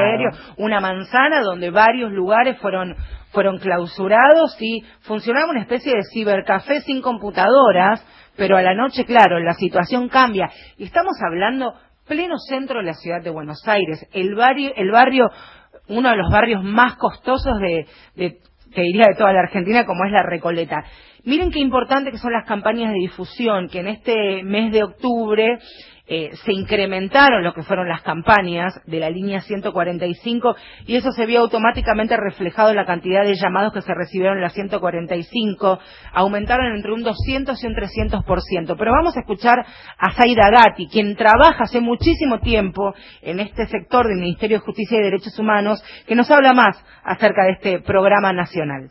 [0.59, 2.95] Una manzana donde varios lugares fueron
[3.31, 8.05] fueron clausurados y funcionaba una especie de cibercafé sin computadoras,
[8.37, 10.49] pero a la noche, claro, la situación cambia.
[10.79, 11.75] Y estamos hablando
[12.07, 15.29] pleno centro de la ciudad de Buenos Aires, el barrio, el barrio
[15.89, 17.87] uno de los barrios más costosos de,
[18.17, 18.41] de
[18.77, 20.85] te diría de toda la Argentina, como es la Recoleta.
[21.25, 25.59] Miren qué importante que son las campañas de difusión, que en este mes de octubre
[26.09, 30.55] eh, se incrementaron lo que fueron las campañas de la línea 145
[30.87, 34.43] y eso se vio automáticamente reflejado en la cantidad de llamados que se recibieron en
[34.43, 35.81] la 145,
[36.13, 38.77] aumentaron entre un 200 y un 300%.
[38.79, 39.59] Pero vamos a escuchar
[39.99, 44.99] a Zaida Gatti, quien trabaja hace muchísimo tiempo en este sector del Ministerio de Justicia
[44.99, 48.91] y Derechos Humanos, que nos habla más acerca de este programa nacional.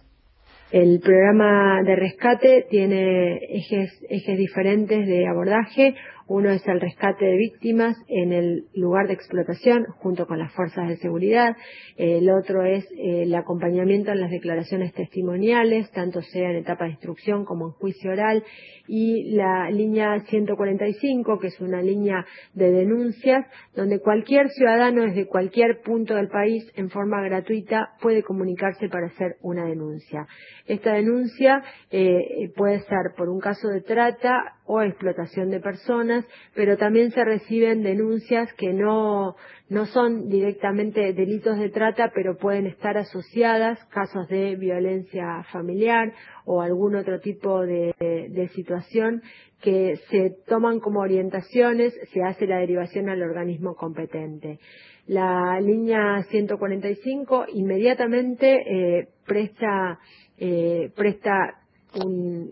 [0.71, 5.95] El programa de rescate tiene ejes, ejes diferentes de abordaje.
[6.27, 10.87] Uno es el rescate de víctimas en el lugar de explotación junto con las fuerzas
[10.87, 11.55] de seguridad.
[11.97, 16.91] El otro es eh, el acompañamiento en las declaraciones testimoniales, tanto sea en etapa de
[16.91, 18.43] instrucción como en juicio oral.
[18.87, 25.81] Y la línea 145, que es una línea de denuncias, donde cualquier ciudadano desde cualquier
[25.81, 30.27] punto del país en forma gratuita puede comunicarse para hacer una denuncia.
[30.65, 36.77] Esta denuncia eh, puede ser por un caso de trata o explotación de personas, pero
[36.77, 39.35] también se reciben denuncias que no,
[39.69, 46.13] no son directamente delitos de trata, pero pueden estar asociadas casos de violencia familiar
[46.45, 49.21] o algún otro tipo de, de situación
[49.61, 54.59] que se toman como orientaciones, se hace la derivación al organismo competente.
[55.07, 59.99] La línea 145 inmediatamente eh, presta,
[60.37, 61.61] eh, presta
[62.03, 62.51] un,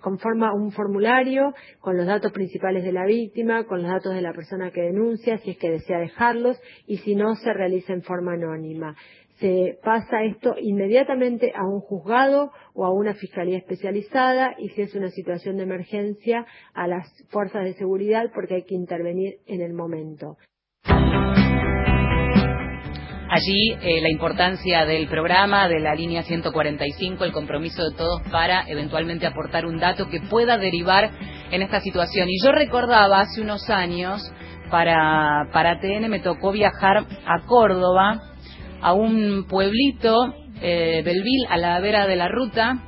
[0.00, 4.32] conforma un formulario con los datos principales de la víctima, con los datos de la
[4.32, 8.34] persona que denuncia, si es que desea dejarlos, y si no, se realiza en forma
[8.34, 8.96] anónima.
[9.38, 14.94] Se pasa esto inmediatamente a un juzgado o a una fiscalía especializada y si es
[14.94, 19.74] una situación de emergencia a las fuerzas de seguridad porque hay que intervenir en el
[19.74, 20.38] momento.
[23.28, 28.68] Allí eh, la importancia del programa, de la línea 145, el compromiso de todos para
[28.68, 31.10] eventualmente aportar un dato que pueda derivar
[31.50, 32.28] en esta situación.
[32.28, 34.22] Y yo recordaba hace unos años,
[34.70, 38.22] para, para TN me tocó viajar a Córdoba,
[38.80, 42.78] a un pueblito, eh, Belville, a la vera de la ruta,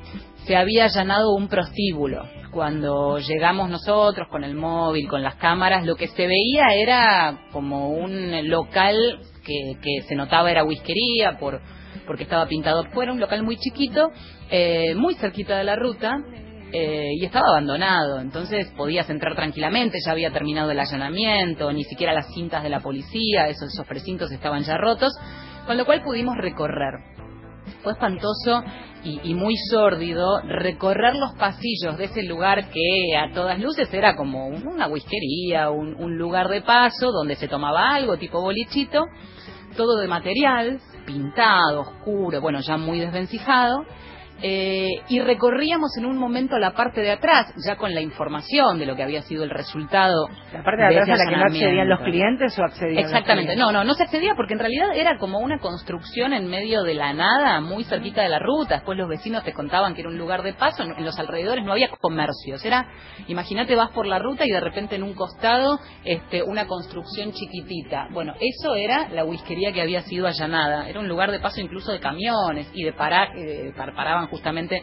[0.47, 2.23] se había allanado un prostíbulo.
[2.53, 7.91] Cuando llegamos nosotros con el móvil, con las cámaras, lo que se veía era como
[7.91, 11.61] un local que, se notaba era whiskería por,
[12.07, 14.11] porque estaba pintado fuera, un local muy chiquito,
[14.51, 16.19] eh, muy cerquita de la ruta,
[16.71, 22.13] eh, y estaba abandonado, entonces podías entrar tranquilamente, ya había terminado el allanamiento, ni siquiera
[22.13, 25.13] las cintas de la policía, esos, esos precintos estaban ya rotos,
[25.67, 26.95] con lo cual pudimos recorrer.
[27.83, 28.63] Fue espantoso
[29.05, 34.49] y, muy sórdido recorrer los pasillos de ese lugar que a todas luces era como
[34.49, 39.05] una whiskería, un, un lugar de paso donde se tomaba algo tipo bolichito
[39.79, 43.87] todo de material, pintado, oscuro, bueno, ya muy desvencijado,
[44.41, 48.87] eh, y recorríamos en un momento la parte de atrás, ya con la información de
[48.87, 50.29] lo que había sido el resultado.
[50.53, 53.73] ¿La parte de atrás a la que no accedían los clientes o accedían Exactamente, no,
[53.73, 57.13] no, no se accedía porque en realidad era como una construcción en medio de la
[57.13, 58.77] nada, muy cerquita de la ruta.
[58.77, 61.73] Después los vecinos te contaban que era un lugar de paso, en los alrededores no
[61.73, 62.65] había comercios.
[62.65, 62.87] Era,
[63.27, 68.09] imagínate, vas por la ruta y de repente en un costado este, una construcción chiquitita.
[68.13, 70.89] Bueno, eso era la whiskería que había sido allanada.
[70.89, 74.83] Era un lugar de paso incluso de camiones y de parar, eh, paraban justamente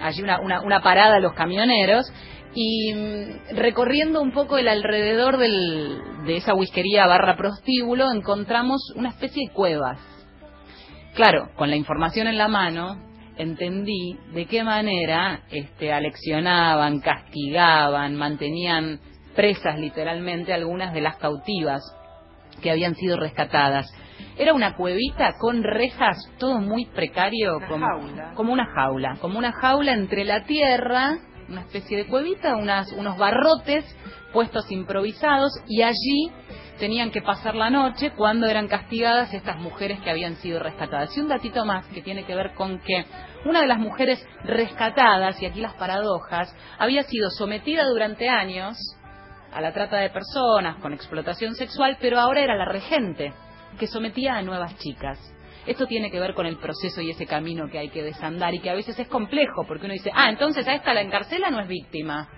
[0.00, 2.12] allí una, una, parada a los camioneros
[2.54, 9.48] y mm, recorriendo un poco el alrededor de esa whiskería barra prostíbulo encontramos una especie
[9.48, 9.98] de cuevas.
[11.14, 12.96] Claro, con la información en la mano
[13.36, 19.00] entendí de qué manera este, aleccionaban, castigaban, mantenían
[19.34, 21.82] presas literalmente algunas de las cautivas
[22.62, 23.92] que habían sido rescatadas.
[24.36, 27.86] Era una cuevita con rejas, todo muy precario, como,
[28.34, 33.18] como, una jaula, como una jaula entre la tierra, una especie de cuevita, unas, unos
[33.18, 33.84] barrotes
[34.32, 36.30] puestos improvisados y allí
[36.78, 41.16] tenían que pasar la noche cuando eran castigadas estas mujeres que habían sido rescatadas.
[41.16, 43.04] Y un datito más que tiene que ver con que
[43.44, 48.76] una de las mujeres rescatadas, y aquí las paradojas, había sido sometida durante años
[49.52, 53.32] a la trata de personas con explotación sexual, pero ahora era la regente
[53.78, 55.18] que sometía a nuevas chicas.
[55.66, 58.60] Esto tiene que ver con el proceso y ese camino que hay que desandar y
[58.60, 61.60] que a veces es complejo, porque uno dice, ah, entonces a esta la encarcela no
[61.60, 62.28] es víctima.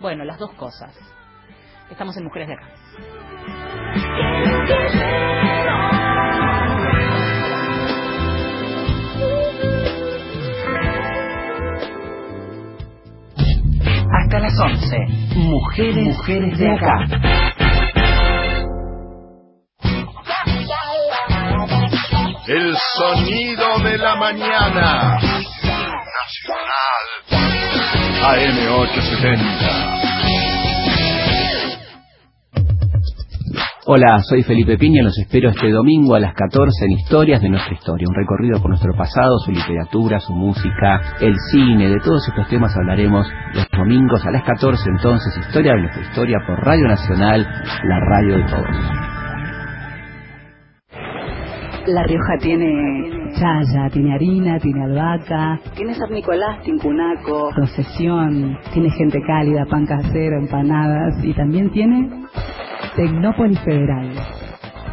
[0.00, 0.96] Bueno, las dos cosas.
[1.90, 2.68] Estamos en Mujeres de Acá.
[14.10, 14.96] Hasta las 11.
[15.36, 17.47] Mujeres, Mujeres de acá.
[22.96, 25.18] Sonido de la mañana.
[26.18, 27.04] Nacional.
[28.22, 29.98] AM870.
[33.90, 37.72] Hola, soy Felipe Piña, los espero este domingo a las 14 en Historias de nuestra
[37.72, 42.46] historia, un recorrido por nuestro pasado, su literatura, su música, el cine, de todos estos
[42.48, 47.46] temas hablaremos los domingos a las 14 entonces, Historia de nuestra historia por Radio Nacional,
[47.84, 49.17] la radio de todos.
[51.88, 59.22] La Rioja tiene chaya, tiene harina, tiene albahaca, tiene San Nicolás, tincunaco, procesión, tiene gente
[59.26, 61.14] cálida, pan casero, empanadas.
[61.24, 62.10] Y también tiene
[62.94, 64.12] Tecnópolis Federal.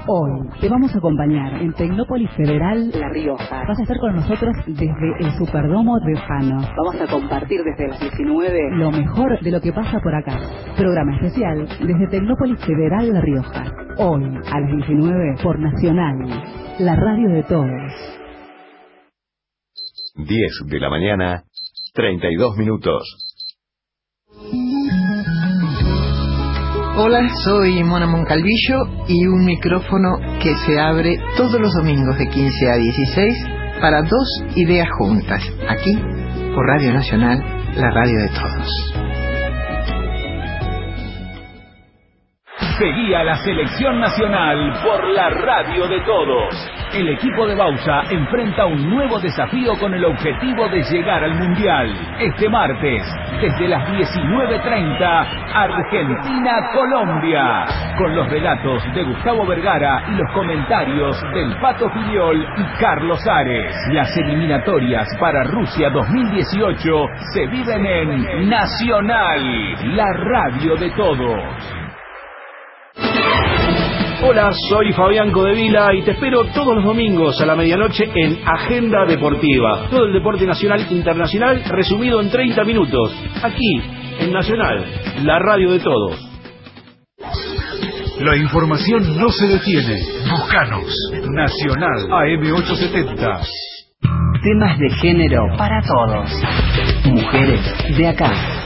[0.07, 3.63] Hoy te vamos a acompañar en Tecnópolis Federal La Rioja.
[3.67, 6.61] Vas a estar con nosotros desde el Superdomo Riojano.
[6.77, 10.37] Vamos a compartir desde las 19 lo mejor de lo que pasa por acá.
[10.77, 13.63] Programa especial desde Tecnópolis Federal La Rioja.
[13.97, 16.17] Hoy a las 19 por Nacional,
[16.77, 17.91] la radio de todos.
[20.17, 21.43] 10 de la mañana,
[21.95, 23.25] 32 minutos.
[26.97, 32.71] Hola, soy Mona Moncalvillo y un micrófono que se abre todos los domingos de 15
[32.71, 33.47] a 16
[33.81, 35.93] para dos ideas juntas, aquí
[36.55, 37.39] por Radio Nacional,
[37.75, 38.93] la radio de todos.
[42.77, 48.89] Seguía la selección nacional por la radio de todos el equipo de Bausa enfrenta un
[48.89, 51.93] nuevo desafío con el objetivo de llegar al Mundial.
[52.19, 53.03] Este martes,
[53.41, 57.65] desde las 19.30, Argentina-Colombia.
[57.97, 63.75] Con los relatos de Gustavo Vergara y los comentarios del Pato Filiol y Carlos Ares.
[63.91, 71.84] Las eliminatorias para Rusia 2018 se viven en Nacional, la radio de todos.
[74.21, 79.05] Hola, soy Fabián Codevila y te espero todos los domingos a la medianoche en Agenda
[79.05, 79.87] Deportiva.
[79.89, 83.13] Todo el deporte nacional e internacional resumido en 30 minutos.
[83.43, 83.81] Aquí,
[84.19, 84.85] en Nacional,
[85.23, 86.17] la radio de todos.
[88.19, 90.01] La información no se detiene.
[90.31, 90.85] Buscanos.
[91.31, 93.41] Nacional AM870.
[94.41, 96.31] Temas de género para todos.
[97.05, 98.64] Mujeres de acá.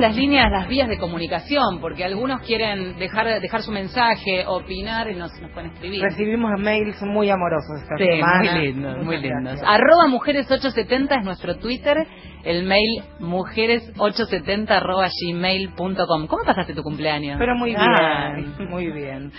[0.00, 5.16] Las líneas, las vías de comunicación, porque algunos quieren dejar dejar su mensaje, opinar y
[5.16, 6.02] nos, nos pueden escribir.
[6.02, 8.52] Recibimos mails muy amorosos esta sí, semana.
[8.52, 9.60] Muy lindos, muy lindos.
[9.64, 11.96] Arroba mujeres870 es nuestro Twitter,
[12.44, 16.26] el mail mujeres870 arroba gmail.com.
[16.26, 17.36] ¿Cómo pasaste tu cumpleaños?
[17.38, 19.32] Pero muy bien, muy bien.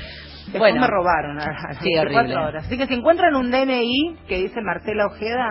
[0.51, 2.35] Después bueno, me robaron a las sí, horrible.
[2.35, 2.65] horas.
[2.65, 5.47] Así que si encuentran un DNI que dice Marcela Ojeda,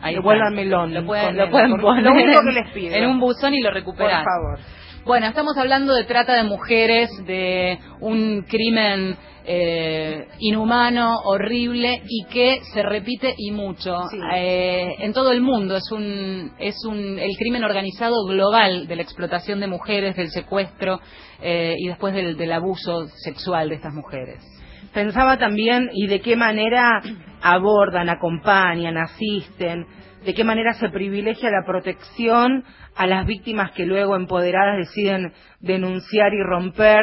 [0.00, 0.94] Ahí lo vuelvan melón.
[0.94, 2.94] Lo pueden, lo pueden poner lo único que les pido.
[2.94, 4.24] en un buzón y lo recuperan.
[4.24, 4.58] Por favor.
[5.04, 12.60] Bueno, estamos hablando de trata de mujeres, de un crimen eh, inhumano, horrible y que
[12.74, 14.02] se repite y mucho
[14.34, 15.76] eh, en todo el mundo.
[15.76, 21.00] Es un, es un, el crimen organizado global de la explotación de mujeres, del secuestro
[21.40, 24.57] eh, y después del, del abuso sexual de estas mujeres.
[24.92, 27.00] Pensaba también y de qué manera
[27.42, 29.86] abordan, acompañan, asisten,
[30.24, 32.64] de qué manera se privilegia la protección
[32.96, 37.02] a las víctimas que luego empoderadas deciden denunciar y romper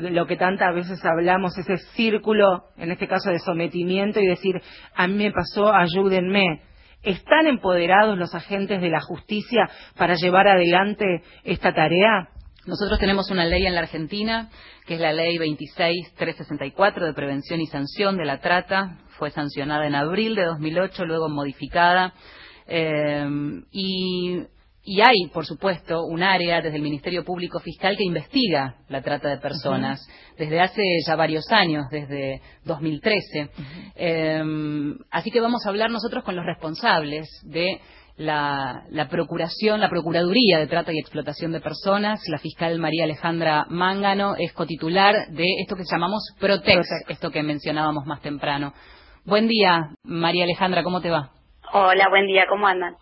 [0.00, 4.60] lo que tantas veces hablamos, ese círculo, en este caso de sometimiento y decir,
[4.94, 6.62] a mí me pasó, ayúdenme.
[7.02, 12.28] ¿Están empoderados los agentes de la justicia para llevar adelante esta tarea?
[12.66, 14.50] Nosotros tenemos una ley en la Argentina,
[14.86, 18.98] que es la ley 26364 de prevención y sanción de la trata.
[19.18, 22.12] Fue sancionada en abril de 2008, luego modificada.
[22.66, 23.26] Eh,
[23.72, 24.42] y,
[24.84, 29.28] y, hay, por supuesto, un área desde el Ministerio Público Fiscal que investiga la trata
[29.28, 30.06] de personas
[30.38, 33.50] desde hace ya varios años, desde 2013.
[33.96, 34.42] eh,
[35.10, 37.80] así que vamos a hablar nosotros con los responsables de
[38.16, 42.20] la, la, Procuración, la Procuraduría de Trata y Explotación de Personas.
[42.28, 48.06] La fiscal María Alejandra Mángano es cotitular de esto que llamamos Protex, esto que mencionábamos
[48.06, 48.72] más temprano.
[49.24, 51.30] Buen día, María Alejandra, ¿cómo te va?
[51.72, 52.94] Hola, buen día, ¿cómo andan?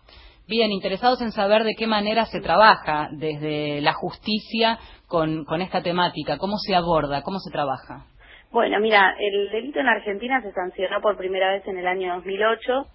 [0.47, 5.81] Bien, interesados en saber de qué manera se trabaja desde la justicia con, con esta
[5.81, 8.05] temática, cómo se aborda, cómo se trabaja.
[8.51, 12.87] Bueno, mira, el delito en Argentina se sancionó por primera vez en el año 2008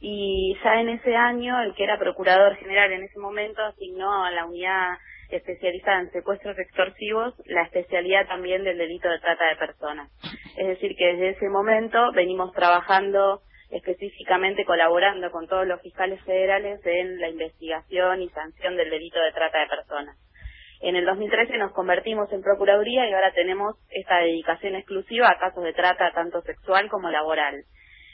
[0.00, 4.30] y ya en ese año el que era procurador general en ese momento asignó a
[4.30, 4.98] la unidad
[5.30, 10.10] especializada en secuestros extorsivos la especialidad también del delito de trata de personas.
[10.56, 16.80] Es decir, que desde ese momento venimos trabajando específicamente colaborando con todos los fiscales federales
[16.86, 20.16] en la investigación y sanción del delito de trata de personas.
[20.80, 25.64] En el 2013 nos convertimos en Procuraduría y ahora tenemos esta dedicación exclusiva a casos
[25.64, 27.64] de trata tanto sexual como laboral.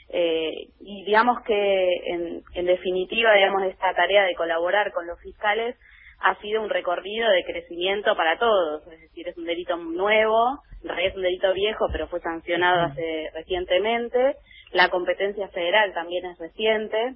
[0.09, 5.75] Eh, y digamos que en, en definitiva, digamos, esta tarea de colaborar con los fiscales
[6.19, 10.89] ha sido un recorrido de crecimiento para todos, es decir, es un delito nuevo, en
[10.89, 14.35] realidad es un delito viejo, pero fue sancionado hace recientemente,
[14.71, 17.15] la competencia federal también es reciente,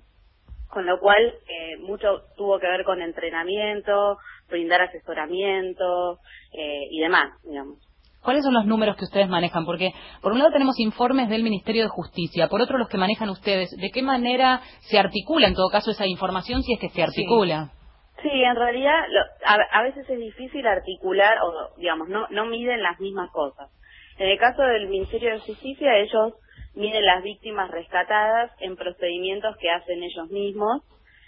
[0.70, 4.18] con lo cual eh, mucho tuvo que ver con entrenamiento,
[4.50, 6.20] brindar asesoramiento
[6.54, 7.89] eh, y demás, digamos.
[8.24, 9.66] ¿Cuáles son los números que ustedes manejan?
[9.66, 9.92] Porque
[10.22, 13.70] por un lado tenemos informes del Ministerio de Justicia, por otro los que manejan ustedes.
[13.72, 17.72] ¿De qué manera se articula en todo caso esa información si es que se articula?
[18.22, 19.06] Sí, en realidad
[19.46, 23.70] a, veces es difícil articular o, digamos, no, no miden las mismas cosas.
[24.18, 26.34] En el caso del Ministerio de Justicia, ellos
[26.76, 30.84] miden las víctimas rescatadas en procedimientos que hacen ellos mismos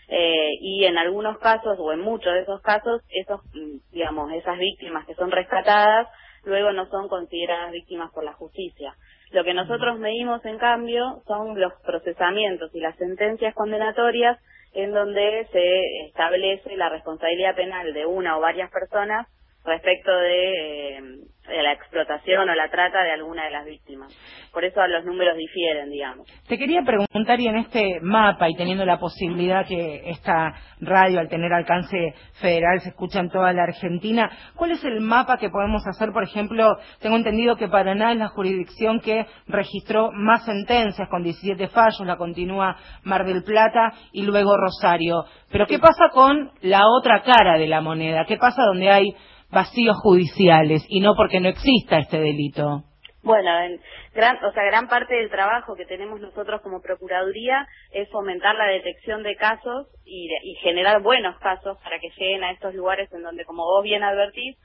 [0.09, 4.57] eh, y en algunos casos o en muchos de esos casos, esos, mm, digamos, esas
[4.57, 6.09] víctimas que son rescatadas
[6.43, 8.95] luego no son consideradas víctimas por la justicia.
[9.31, 14.37] Lo que nosotros medimos, en cambio, son los procesamientos y las sentencias condenatorias
[14.73, 19.27] en donde se establece la responsabilidad penal de una o varias personas
[19.63, 21.01] respecto de, eh,
[21.47, 24.11] de, la explotación o la trata de alguna de las víctimas.
[24.51, 26.27] Por eso los números difieren, digamos.
[26.47, 31.29] Te quería preguntar, y en este mapa, y teniendo la posibilidad que esta radio, al
[31.29, 35.85] tener alcance federal, se escucha en toda la Argentina, ¿cuál es el mapa que podemos
[35.85, 36.11] hacer?
[36.11, 41.67] Por ejemplo, tengo entendido que Paraná es la jurisdicción que registró más sentencias, con 17
[41.67, 45.25] fallos, la continúa Mar del Plata y luego Rosario.
[45.51, 48.25] Pero ¿qué pasa con la otra cara de la moneda?
[48.25, 49.15] ¿Qué pasa donde hay
[49.51, 52.83] vacíos judiciales y no porque no exista este delito?
[53.23, 53.79] Bueno, en
[54.15, 58.65] gran, o sea, gran parte del trabajo que tenemos nosotros como Procuraduría es fomentar la
[58.65, 63.21] detección de casos y, y generar buenos casos para que lleguen a estos lugares en
[63.21, 64.57] donde, como vos bien advertís,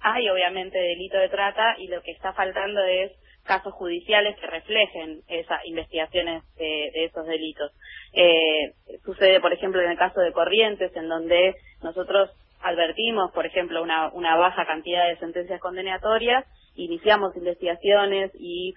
[0.00, 3.12] hay obviamente delito de trata y lo que está faltando es
[3.44, 7.72] casos judiciales que reflejen esas investigaciones de, esos delitos.
[8.12, 8.72] Eh,
[9.04, 12.30] sucede, por ejemplo, en el caso de Corrientes, en donde nosotros
[12.64, 16.44] advertimos, por ejemplo, una, una baja cantidad de sentencias condenatorias,
[16.74, 18.74] iniciamos investigaciones y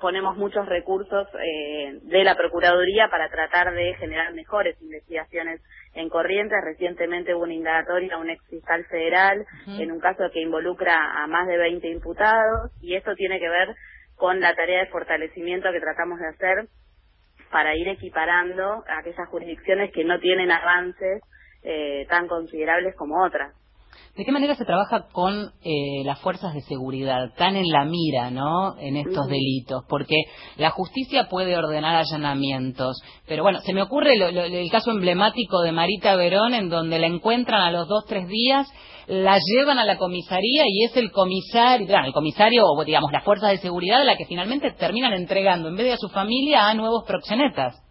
[0.00, 5.60] ponemos muchos recursos eh, de la Procuraduría para tratar de generar mejores investigaciones
[5.94, 6.58] en Corrientes.
[6.64, 11.26] Recientemente hubo una indagatoria a un ex fiscal federal en un caso que involucra a
[11.26, 13.74] más de 20 imputados y esto tiene que ver
[14.16, 16.68] con la tarea de fortalecimiento que tratamos de hacer
[17.50, 21.22] para ir equiparando a aquellas jurisdicciones que no tienen avances
[21.62, 23.54] eh, tan considerables como otras.
[24.16, 28.30] ¿De qué manera se trabaja con eh, las fuerzas de seguridad, tan en la mira,
[28.30, 28.76] ¿no?
[28.78, 30.16] En estos delitos, porque
[30.56, 36.16] la justicia puede ordenar allanamientos, pero bueno, se me ocurre el caso emblemático de Marita
[36.16, 38.68] Verón, en donde la encuentran a los dos tres días,
[39.06, 43.50] la llevan a la comisaría y es el comisario, el comisario o digamos las fuerzas
[43.50, 47.04] de seguridad la que finalmente terminan entregando en vez de a su familia a nuevos
[47.06, 47.89] proxenetas.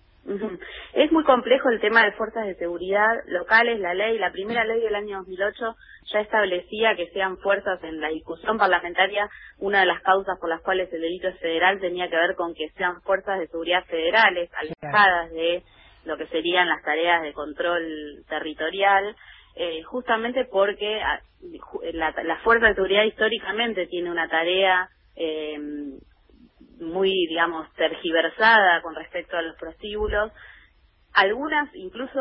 [0.93, 3.80] Es muy complejo el tema de fuerzas de seguridad locales.
[3.80, 5.76] La ley, la primera ley del año 2008
[6.11, 9.30] ya establecía que sean fuerzas en la discusión parlamentaria.
[9.59, 12.53] Una de las causas por las cuales el delito es federal tenía que ver con
[12.53, 15.63] que sean fuerzas de seguridad federales, alejadas de
[16.05, 19.15] lo que serían las tareas de control territorial.
[19.55, 21.22] Eh, justamente porque ah,
[21.93, 25.57] la, la fuerza de seguridad históricamente tiene una tarea eh,
[26.80, 30.32] muy, digamos, tergiversada con respecto a los prostíbulos,
[31.13, 32.19] algunas incluso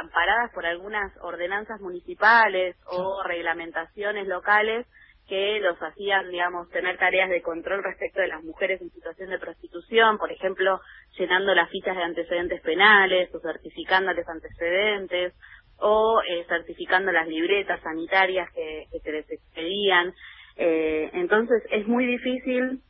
[0.00, 4.86] amparadas por algunas ordenanzas municipales o reglamentaciones locales
[5.28, 9.38] que los hacían, digamos, tener tareas de control respecto de las mujeres en situación de
[9.38, 10.80] prostitución, por ejemplo,
[11.18, 15.34] llenando las fichas de antecedentes penales o certificándoles antecedentes
[15.76, 20.14] o eh, certificando las libretas sanitarias que, se les expedían.
[20.56, 22.80] Eh, entonces es muy difícil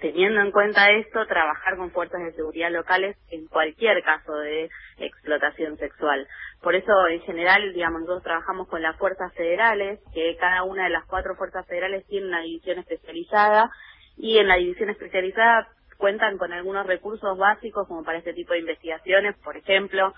[0.00, 5.76] teniendo en cuenta esto, trabajar con fuerzas de seguridad locales en cualquier caso de explotación
[5.76, 6.26] sexual.
[6.62, 10.90] Por eso, en general, digamos, nosotros trabajamos con las fuerzas federales, que cada una de
[10.90, 13.70] las cuatro fuerzas federales tiene una división especializada,
[14.16, 18.60] y en la división especializada cuentan con algunos recursos básicos como para este tipo de
[18.60, 20.14] investigaciones, por ejemplo,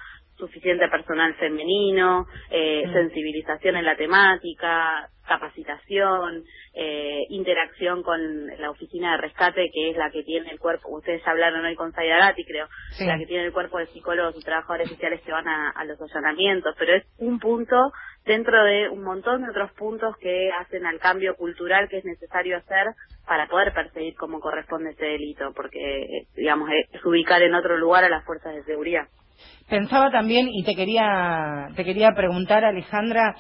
[0.47, 2.93] suficiente personal femenino, eh, Mm.
[2.93, 6.43] sensibilización en la temática, capacitación,
[6.74, 11.26] eh, interacción con la oficina de rescate, que es la que tiene el cuerpo, ustedes
[11.26, 13.07] hablaron hoy con Saida Gatti, creo, Sí.
[13.07, 16.01] la que tiene el cuerpo de psicólogos y trabajadores sociales que van a, a los
[16.03, 17.93] allanamientos, pero es un punto
[18.24, 22.57] dentro de un montón de otros puntos que hacen al cambio cultural que es necesario
[22.57, 22.86] hacer
[23.26, 28.05] para poder perseguir como corresponde ese delito, porque, eh, digamos, es ubicar en otro lugar
[28.05, 29.07] a las fuerzas de seguridad.
[29.68, 33.34] Pensaba también y te quería te quería preguntar Alejandra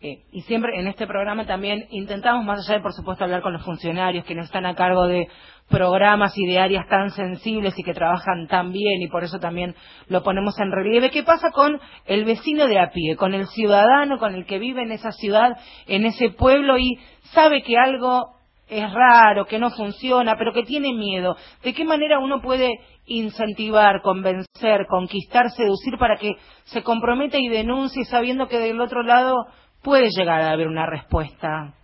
[0.00, 3.52] eh, y siempre en este programa también intentamos más allá de por supuesto hablar con
[3.52, 5.28] los funcionarios que no están a cargo de
[5.68, 9.76] programas y de áreas tan sensibles y que trabajan tan bien y por eso también
[10.08, 11.10] lo ponemos en relieve.
[11.10, 14.82] ¿Qué pasa con el vecino de a pie, con el ciudadano, con el que vive
[14.82, 16.98] en esa ciudad, en ese pueblo y
[17.32, 21.36] sabe que algo es raro, que no funciona, pero que tiene miedo.
[21.62, 28.04] ¿De qué manera uno puede incentivar, convencer, conquistar, seducir para que se comprometa y denuncie
[28.04, 29.46] sabiendo que del otro lado
[29.82, 31.74] puede llegar a haber una respuesta?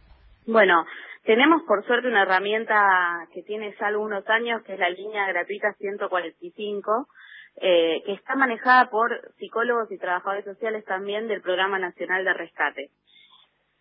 [0.46, 0.84] Bueno,
[1.24, 5.74] tenemos por suerte una herramienta que tiene ya algunos años, que es la línea gratuita
[5.74, 7.06] 145,
[7.60, 12.90] eh, que está manejada por psicólogos y trabajadores sociales también del Programa Nacional de Rescate.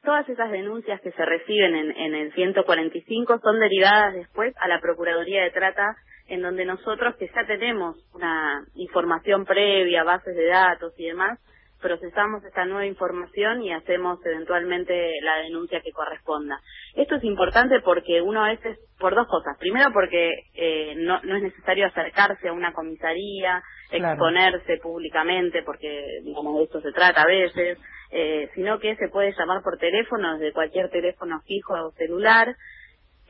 [0.08, 4.80] Todas esas denuncias que se reciben en, en el 145 son derivadas después a la
[4.80, 5.97] Procuraduría de Trata,
[6.30, 11.38] en donde nosotros, que ya tenemos una información previa, bases de datos y demás,
[11.82, 16.59] procesamos esta nueva información y hacemos eventualmente la denuncia que corresponda.
[16.95, 19.57] Esto es importante porque uno a veces, por dos cosas.
[19.59, 24.13] Primero porque eh, no, no es necesario acercarse a una comisaría, Claro.
[24.15, 27.78] exponerse públicamente, porque digamos de esto se trata a veces,
[28.11, 32.53] eh, sino que se puede llamar por teléfono, desde cualquier teléfono fijo o celular,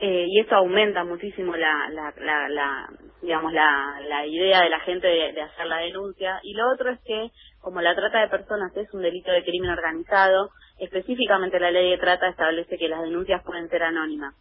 [0.00, 2.88] eh, y eso aumenta muchísimo la, la, la, la-
[3.22, 6.90] digamos la, la idea de la gente de, de hacer la denuncia y lo otro
[6.90, 7.30] es que
[7.68, 10.48] como la trata de personas es un delito de crimen organizado
[10.78, 14.34] específicamente la ley de trata establece que las denuncias pueden ser anónimas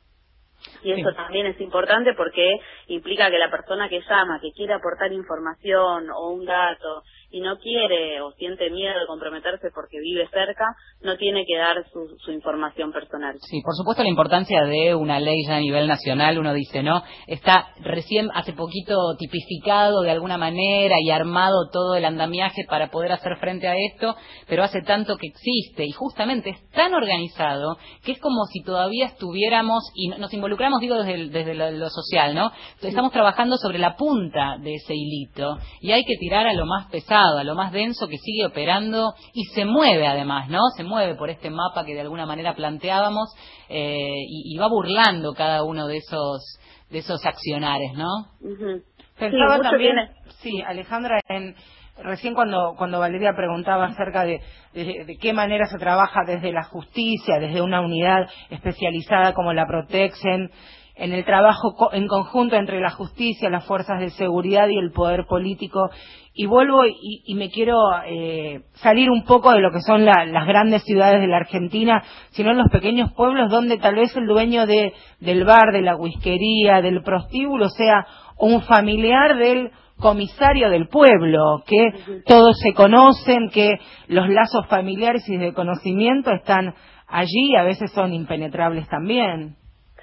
[0.81, 1.15] y eso Sí.
[1.17, 2.57] también es importante porque
[2.87, 7.57] implica que la persona que llama, que quiere aportar información o un dato y no
[7.59, 10.63] quiere o siente miedo de comprometerse porque vive cerca,
[11.01, 13.35] no tiene que dar su, su información personal.
[13.41, 17.03] Sí, por supuesto la importancia de una ley ya a nivel nacional, uno dice, ¿no?
[17.27, 23.11] Está recién hace poquito tipificado de alguna manera y armado todo el andamiaje para poder
[23.11, 24.15] hacer frente a esto,
[24.47, 29.05] pero hace tanto que existe y justamente es tan organizado que es como si todavía
[29.07, 32.51] estuviéramos y nos involucramos, digo, desde, el- desde lo, lo social, ¿no?
[32.81, 36.89] Estamos trabajando sobre la punta de ese hilito y hay que tirar a lo más
[36.89, 40.59] pesado, a lo más denso que sigue operando y se mueve además, ¿no?
[40.75, 43.33] Se mueve por este mapa que de alguna manera planteábamos
[43.69, 46.59] eh, y, y va burlando cada uno de esos
[46.89, 48.07] de esos accionares, ¿no?
[48.41, 48.81] Ujú.
[49.19, 49.95] Pensaba Sí, también,
[50.41, 51.55] sí, Alejandra, en,
[52.03, 54.41] recién cuando, cuando Valeria preguntaba acerca de,
[54.73, 59.65] de, de qué manera se trabaja desde la justicia, desde una unidad especializada como la
[59.65, 60.51] Protexen,
[60.97, 64.91] en el trabajo co- en conjunto entre la justicia, las fuerzas de seguridad y el
[64.91, 65.89] poder político.
[66.33, 70.25] Y vuelvo y, y me quiero eh, salir un poco de lo que son la-
[70.25, 74.25] las grandes ciudades de la Argentina, sino en los pequeños pueblos donde tal vez el
[74.27, 78.05] dueño de, del bar, de la whiskería, del prostíbulo sea
[78.39, 85.37] un familiar del comisario del pueblo, que todos se conocen, que los lazos familiares y
[85.37, 86.75] de conocimiento están
[87.07, 89.55] allí a veces son impenetrables también.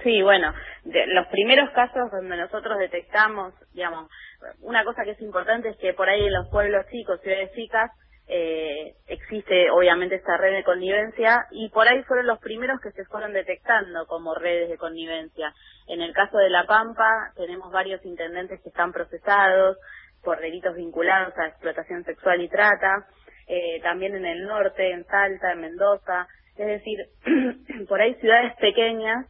[0.04, 0.52] Sí, bueno,
[0.84, 4.10] de los primeros casos donde nosotros detectamos, digamos,
[4.60, 7.90] una cosa que es importante es que por ahí en los pueblos chicos, ciudades chicas,
[8.28, 13.06] eh, existe obviamente esta red de connivencia y por ahí fueron los primeros que se
[13.06, 15.54] fueron detectando como redes de connivencia.
[15.88, 19.78] En el caso de La Pampa tenemos varios intendentes que están procesados
[20.22, 23.06] por delitos vinculados a explotación sexual y trata,
[23.46, 26.26] eh, también en el norte, en Salta, en Mendoza,
[26.56, 27.06] es decir,
[27.88, 29.26] por ahí ciudades pequeñas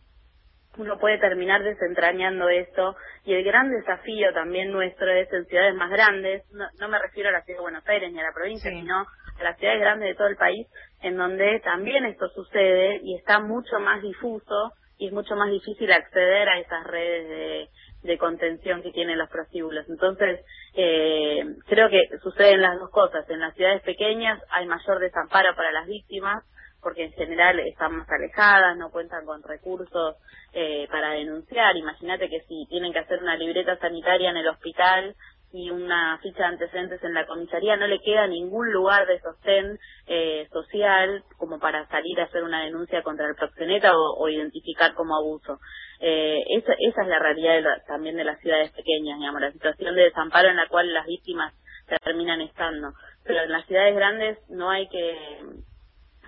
[0.77, 5.91] uno puede terminar desentrañando esto y el gran desafío también nuestro es en ciudades más
[5.91, 8.71] grandes, no, no me refiero a la ciudad de Buenos Aires ni a la provincia,
[8.71, 10.67] sino a las ciudades grandes de todo el país,
[11.03, 15.91] en donde también esto sucede y está mucho más difuso y es mucho más difícil
[15.93, 17.69] acceder a esas redes de,
[18.05, 19.89] de contención que tienen los prostíbulos.
[19.89, 20.41] Entonces,
[20.75, 23.29] eh, creo que suceden las dos cosas.
[23.29, 26.45] En las ciudades pequeñas hay mayor desamparo para las víctimas,
[26.85, 30.17] porque en general están más alejadas, no cuentan con recursos
[30.53, 31.77] eh, para denunciar.
[31.77, 35.17] Imagínate que si tienen que hacer una libreta sanitaria en el hospital
[35.53, 39.79] y una ficha de antecedentes en la comisaría, no le queda ningún lugar de sostén
[40.07, 45.17] eh, social como para salir a hacer una denuncia contra el proxeneta o, identificar como
[45.17, 45.61] abuso.
[46.01, 49.53] Eh, esa, esa es la realidad de la- también de las ciudades pequeñas, digamos, la
[49.53, 51.55] situación de desamparo en la cual las víctimas
[52.03, 52.93] terminan estando.
[53.25, 55.39] pero en las ciudades grandes no hay que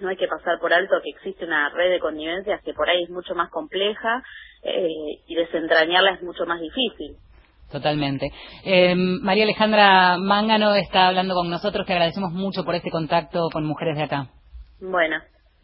[0.01, 3.05] no hay que pasar por alto que existe una red de connivencias que por ahí
[3.05, 4.23] es mucho más compleja
[4.63, 4.89] eh,
[5.27, 7.17] y desentrañarla es mucho más difícil.
[7.71, 8.31] Totalmente.
[8.65, 13.65] Eh, María Alejandra Mángano está hablando con nosotros, que agradecemos mucho por este contacto con
[13.65, 14.29] mujeres de acá.
[14.81, 15.17] Bueno.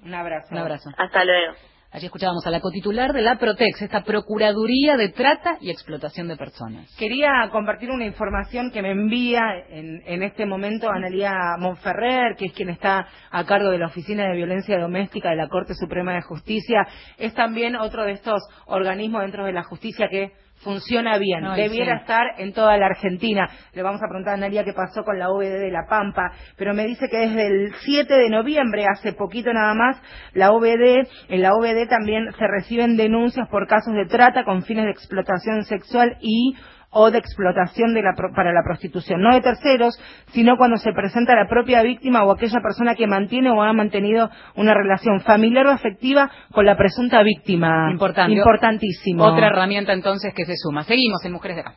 [0.05, 0.49] Un abrazo.
[0.51, 0.91] Un abrazo.
[0.97, 1.55] Hasta luego.
[1.95, 6.38] Allí escuchábamos a la cotitular de la Protex, esta Procuraduría de Trata y Explotación de
[6.38, 6.88] Personas.
[6.99, 12.55] Quería compartir una información que me envía en, en, este momento Analia Monferrer, que es
[12.55, 16.22] quien está a cargo de la Oficina de Violencia Doméstica de la Corte Suprema de
[16.22, 16.88] Justicia.
[17.18, 20.32] Es también otro de estos organismos dentro de la justicia que
[20.63, 23.49] funciona bien, debiera estar en toda la Argentina.
[23.73, 26.75] Le vamos a preguntar a Nadia qué pasó con la OBD de La Pampa, pero
[26.75, 30.01] me dice que desde el 7 de noviembre, hace poquito nada más,
[30.33, 34.85] la OBD, en la OBD también se reciben denuncias por casos de trata con fines
[34.85, 36.55] de explotación sexual y
[36.93, 39.99] o de explotación de la, para la prostitución, no de terceros,
[40.32, 44.30] sino cuando se presenta la propia víctima o aquella persona que mantiene o ha mantenido
[44.55, 47.90] una relación familiar o afectiva con la presunta víctima.
[47.90, 48.34] Importante.
[48.34, 49.24] Importantísimo.
[49.24, 50.84] Otra herramienta entonces que se suma.
[50.84, 51.74] Seguimos en Mujeres de Acá.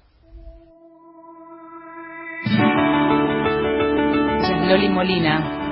[4.67, 5.64] Loli Molina.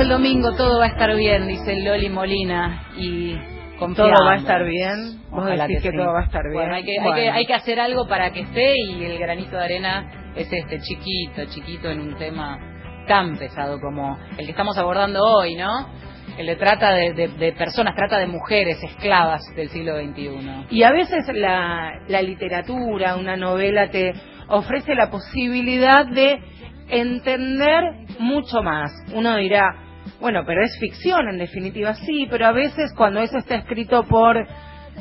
[0.00, 2.88] El domingo, todo va a estar bien, dice Loli Molina.
[2.96, 3.36] Y
[3.78, 5.20] todo va a estar bien.
[5.30, 6.72] Vos decís que, todo va a estar bien.
[6.72, 9.64] hay, que, hay, que, hay que hacer algo para que esté y el granito de
[9.64, 12.58] arena es este, chiquito, chiquito en un tema
[13.06, 15.88] tan pesado como el que estamos abordando hoy, ¿no?
[16.38, 20.66] El de trata de, de, personas, trata de mujeres esclavas del siglo XXI.
[20.70, 24.14] Y a veces la, la literatura, una novela te
[24.48, 26.38] ofrece la posibilidad de
[26.88, 27.82] entender
[28.18, 28.90] mucho más.
[29.12, 29.89] Uno dirá,
[30.20, 34.36] bueno, pero es ficción en definitiva, sí, pero a veces cuando eso está escrito por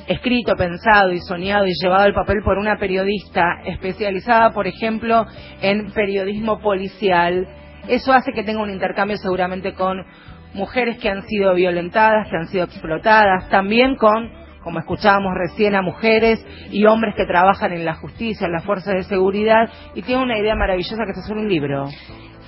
[0.07, 5.26] escrito, pensado y soñado y llevado al papel por una periodista especializada, por ejemplo,
[5.61, 7.47] en periodismo policial,
[7.88, 10.05] eso hace que tenga un intercambio seguramente con
[10.53, 14.32] mujeres que han sido violentadas, que han sido explotadas, también con,
[14.63, 18.93] como escuchábamos recién, a mujeres y hombres que trabajan en la justicia, en las fuerzas
[18.95, 21.86] de seguridad, y tiene una idea maravillosa que es hacer un libro.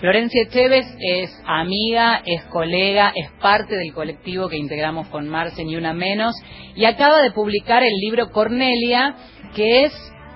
[0.01, 5.75] Florencia Chévez es amiga, es colega, es parte del colectivo que integramos con Marce Ni
[5.75, 6.33] Una Menos
[6.75, 9.15] y acaba de publicar el libro Cornelia,
[9.55, 9.93] que es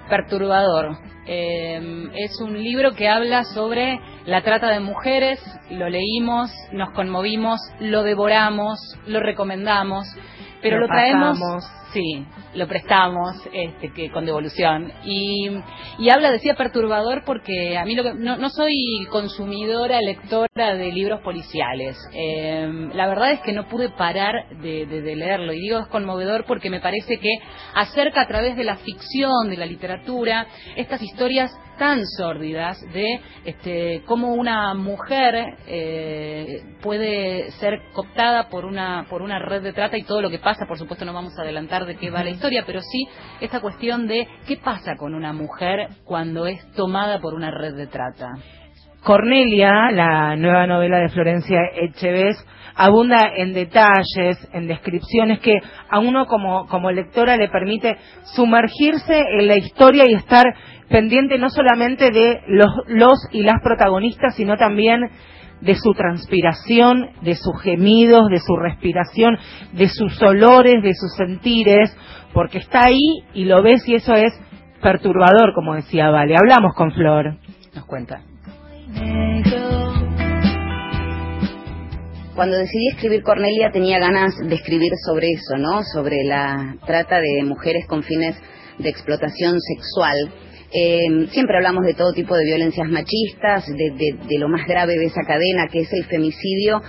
[0.08, 1.00] perturbador.
[1.26, 5.40] Eh, es un libro que habla sobre la trata de mujeres,
[5.72, 10.06] lo leímos, nos conmovimos, lo devoramos, lo recomendamos,
[10.70, 11.64] pero lo, traemos,
[11.94, 14.92] sí, lo prestamos este, que con devolución.
[15.04, 15.48] Y,
[16.00, 18.76] y habla decía perturbador porque a mí lo que, no, no soy
[19.12, 21.98] consumidora lectora de libros policiales.
[22.14, 25.54] Eh, la verdad es que no pude parar de, de, de, leerlo.
[25.54, 27.32] Y digo es conmovedor porque me parece que
[27.76, 34.04] acerca a través de la ficción de la literatura estas historias tan sórdidas de este,
[34.06, 40.04] cómo una mujer eh, puede ser cooptada por una por una red de trata y
[40.04, 42.64] todo lo que pasa por supuesto no vamos a adelantar de qué va la historia
[42.66, 43.08] pero sí
[43.42, 47.88] esta cuestión de qué pasa con una mujer cuando es tomada por una red de
[47.88, 48.30] trata.
[49.04, 52.38] Cornelia la nueva novela de Florencia Echeves
[52.76, 55.60] abunda en detalles, en descripciones que
[55.90, 57.98] a uno como, como lectora le permite
[58.36, 60.46] sumergirse en la historia y estar
[60.90, 65.10] pendiente no solamente de los, los y las protagonistas, sino también
[65.62, 69.38] de su transpiración, de sus gemidos, de su respiración,
[69.74, 71.96] de sus olores, de sus sentires,
[72.34, 74.34] porque está ahí y lo ves y eso es
[74.82, 76.36] perturbador, como decía Vale.
[76.38, 77.38] Hablamos con Flor.
[77.74, 78.22] Nos cuenta.
[82.36, 85.84] Cuando decidí escribir Cornelia tenía ganas de escribir sobre eso, ¿no?
[85.84, 88.36] Sobre la trata de mujeres con fines
[88.78, 90.16] de explotación sexual
[90.78, 95.22] eh, siempre hablamos de todo tipo de violencias machistas, de, lo más grave de esa
[95.26, 96.82] cadena que es el femicidio.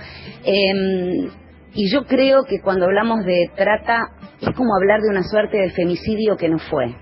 [0.43, 1.29] Eh,
[1.73, 4.09] y yo creo que cuando hablamos de trata
[4.41, 6.93] es como hablar de una suerte de femicidio que no fue.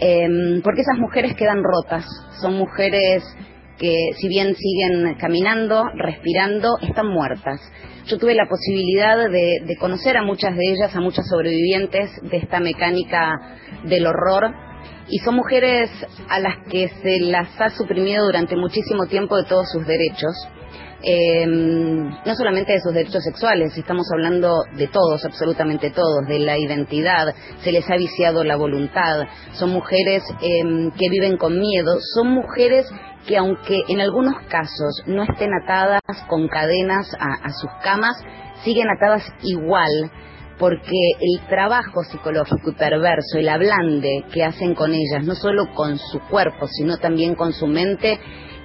[0.00, 2.04] Eh, porque esas mujeres quedan rotas,
[2.40, 3.22] son mujeres
[3.78, 7.60] que si bien siguen caminando, respirando, están muertas.
[8.06, 12.58] Yo tuve la posibilidad de conocer a muchas de ellas, a muchas sobrevivientes de esta
[12.58, 13.38] mecánica
[13.84, 14.52] del horror
[15.08, 15.90] y son mujeres
[16.28, 20.34] a las que se las ha suprimido durante muchísimo tiempo de todos sus derechos.
[21.00, 26.58] Eh, no solamente de sus derechos sexuales, estamos hablando de todos, absolutamente todos, de la
[26.58, 27.32] identidad,
[27.62, 32.86] se les ha viciado la voluntad, son mujeres eh, que viven con miedo, son mujeres
[33.28, 38.16] que aunque en algunos casos no estén atadas con cadenas a, a sus camas,
[38.64, 40.10] siguen atadas igual
[40.58, 45.98] porque el trabajo psicológico y perverso, el ablande que hacen con ellas, no solo con
[45.98, 48.18] su cuerpo, sino también con su mente,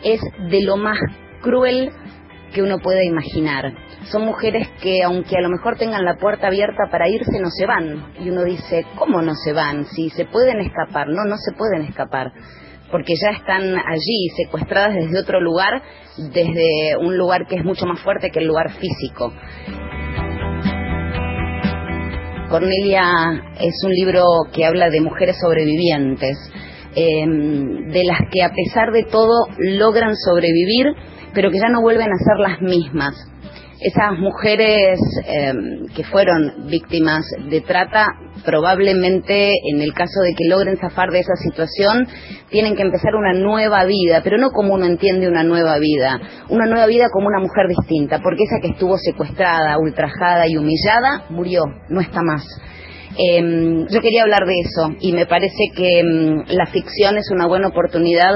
[0.04, 0.20] es
[0.50, 0.98] de lo más
[1.42, 1.92] cruel
[2.54, 3.74] que uno pueda imaginar.
[4.12, 7.66] Son mujeres que, aunque a lo mejor tengan la puerta abierta para irse, no se
[7.66, 8.14] van.
[8.20, 9.86] Y uno dice, ¿cómo no se van?
[9.86, 11.08] Si se pueden escapar.
[11.08, 12.32] No, no se pueden escapar.
[12.92, 15.82] Porque ya están allí, secuestradas desde otro lugar,
[16.18, 19.34] desde un lugar que es mucho más fuerte que el lugar físico.
[22.54, 23.02] Cornelia
[23.60, 24.22] es un libro
[24.54, 26.38] que habla de mujeres sobrevivientes,
[26.94, 30.86] em, de las que a pesar de todo logran sobrevivir,
[31.34, 33.16] pero que ya no vuelven a ser las mismas
[33.84, 38.08] esas mujeres em, que fueron víctimas de trata
[38.46, 42.08] probablemente en el caso de que logren zafar de esa situación
[42.50, 46.20] tienen que empezar una nueva vida, pero no como uno entiende una nueva vida,
[46.50, 51.26] una nueva vida como una mujer distinta, porque esa que estuvo secuestrada, ultrajada y humillada
[51.30, 52.44] murió, no está más.
[53.18, 56.04] Eh, yo quería hablar de eso y me parece que eh,
[56.48, 58.32] la ficción es una buena oportunidad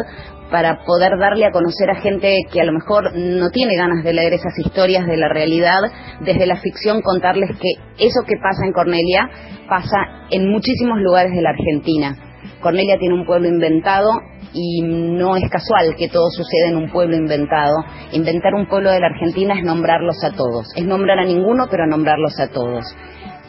[0.51, 4.13] para poder darle a conocer a gente que a lo mejor no tiene ganas de
[4.13, 5.79] leer esas historias de la realidad,
[6.21, 9.29] desde la ficción contarles que eso que pasa en Cornelia
[9.67, 12.15] pasa en muchísimos lugares de la Argentina.
[12.61, 14.09] Cornelia tiene un pueblo inventado
[14.53, 17.75] y no es casual que todo suceda en un pueblo inventado.
[18.13, 21.85] Inventar un pueblo de la Argentina es nombrarlos a todos, es nombrar a ninguno pero
[21.85, 22.85] nombrarlos a todos.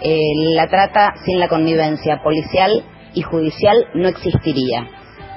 [0.01, 2.71] Eh, la trata sin la connivencia policial
[3.15, 4.87] y judicial no existiría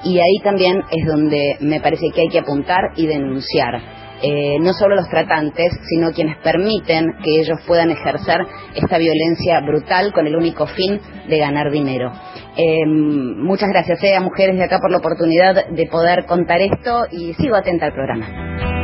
[0.04, 4.02] y ahí también es donde me parece que hay que apuntar y denunciar.
[4.24, 8.46] eh, no solo los tratantes, sino quienes permiten que ellos puedan ejercer
[8.76, 12.12] esta violencia brutal con el único fin de ganar dinero.
[12.56, 17.08] Eh, muchas gracias eh, a mujeres de acá por la oportunidad de poder contar esto
[17.10, 18.81] y sigo atenta al programa.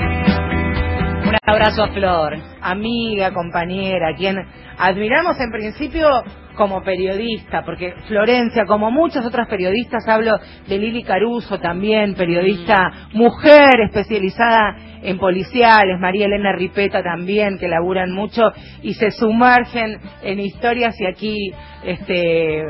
[1.43, 2.37] Un abrazo a Flor.
[2.61, 4.37] Amiga, compañera, quien
[4.77, 6.07] admiramos en principio
[6.55, 13.81] como periodista, porque Florencia, como muchas otras periodistas, hablo de Lili Caruso también, periodista mujer
[13.85, 18.41] especializada en policiales, María Elena Ripeta también, que laburan mucho
[18.81, 21.53] y se sumergen en historias y aquí
[21.87, 22.63] este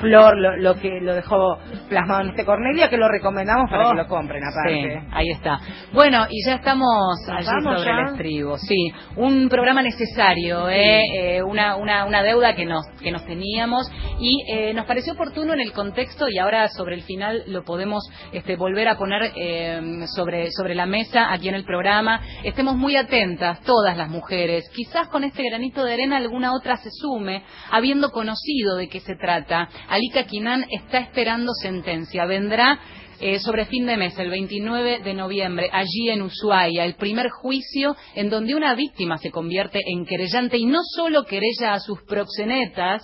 [0.00, 1.56] Flor lo, que lo dejó
[1.88, 5.00] plasmado en este Cornelia, que lo recomendamos para que oh, lo compren aparte.
[5.00, 5.58] Sí, ahí está.
[5.92, 8.58] Bueno, y ya estamos allí sobre el estribo.
[8.58, 11.02] Sí, un programa necesario, ¿eh?
[11.14, 15.54] eh una, una, una deuda que nos, que nos teníamos y eh, nos pareció oportuno
[15.54, 18.02] en el contexto y ahora sobre el final lo podemos
[18.32, 22.20] este, volver a poner eh, sobre, sobre la mesa aquí en el programa.
[22.44, 24.68] Estemos muy atentas, todas las mujeres.
[24.74, 29.16] Quizás con este granito de arena alguna otra se sume, habiendo conocido de qué se
[29.16, 29.68] trata.
[29.88, 32.24] Alika Quinan está esperando sentencia.
[32.24, 32.78] Vendrá
[33.20, 37.96] eh, sobre fin de mes, el 29 de noviembre, allí en Ushuaia, el primer juicio
[38.14, 43.02] en donde una víctima se convierte en querellante y no solo querella a sus proxenetas,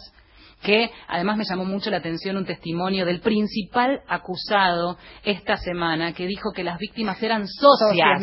[0.62, 6.26] que además me llamó mucho la atención un testimonio del principal acusado esta semana que
[6.26, 8.22] dijo que las víctimas eran socias,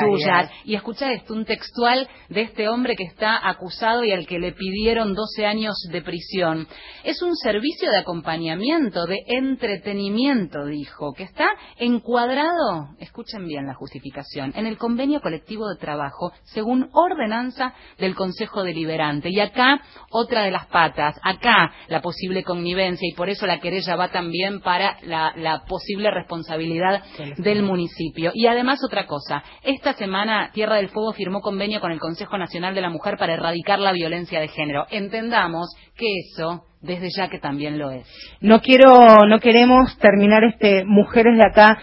[0.00, 0.50] suyas.
[0.64, 4.52] Y escucha esto, un textual de este hombre que está acusado y al que le
[4.52, 6.68] pidieron 12 años de prisión.
[7.04, 14.52] Es un servicio de acompañamiento, de entretenimiento, dijo, que está encuadrado, escuchen bien la justificación,
[14.56, 19.30] en el convenio colectivo de trabajo según ordenanza del Consejo Deliberante.
[19.30, 19.80] Y acá
[20.10, 24.60] otra de las patas, acá la posible connivencia y por eso la querella va también
[24.60, 27.02] para la, posible responsabilidad
[27.38, 28.30] del municipio.
[28.34, 32.74] Y además otra cosa, esta semana Tierra del Fuego firmó convenio con el Consejo Nacional
[32.74, 34.86] de la Mujer para erradicar la violencia de género.
[34.90, 38.06] Entendamos que eso desde ya que también lo es.
[38.40, 41.78] No quiero, no queremos terminar este Mujeres de acá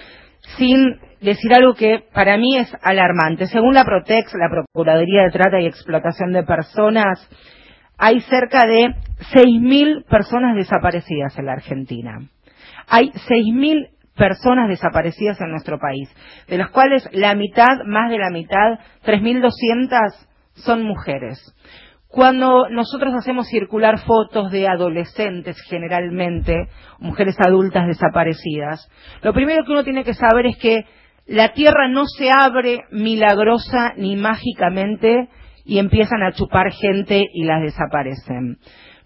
[0.57, 3.47] sin decir algo que para mí es alarmante.
[3.47, 7.29] Según la Protex, la Procuraduría de Trata y Explotación de Personas,
[7.97, 8.95] hay cerca de
[9.33, 12.19] 6.000 personas desaparecidas en la Argentina.
[12.87, 16.09] Hay 6.000 personas desaparecidas en nuestro país,
[16.47, 19.49] de las cuales la mitad, más de la mitad, 3.200
[20.55, 21.53] son mujeres.
[22.07, 28.89] Cuando nosotros hacemos circular fotos de adolescentes, generalmente, mujeres adultas desaparecidas,
[29.21, 30.85] lo primero que uno tiene que saber es que
[31.25, 35.27] la tierra no se abre milagrosa ni mágicamente
[35.66, 38.57] y empiezan a chupar gente y las desaparecen.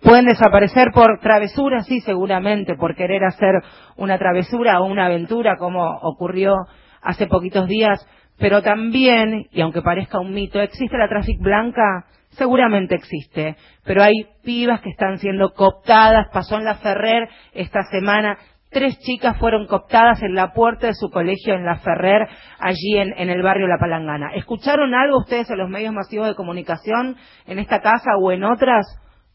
[0.02, 3.56] Pueden desaparecer por travesuras, sí, seguramente, por querer hacer
[3.98, 6.54] una travesura o una aventura como ocurrió
[7.02, 8.06] hace poquitos días,
[8.38, 12.06] pero también, y aunque parezca un mito, ¿existe la tráfico blanca?
[12.30, 18.38] Seguramente existe, pero hay pibas que están siendo cooptadas, pasó en la Ferrer esta semana,
[18.72, 22.28] Tres chicas fueron cooptadas en la puerta de su colegio en La Ferrer,
[22.60, 24.32] allí en, el barrio La Palangana.
[24.36, 27.18] ¿Escucharon algo ustedes en los medios masivos de comunicación
[27.48, 28.86] en esta casa o en otras?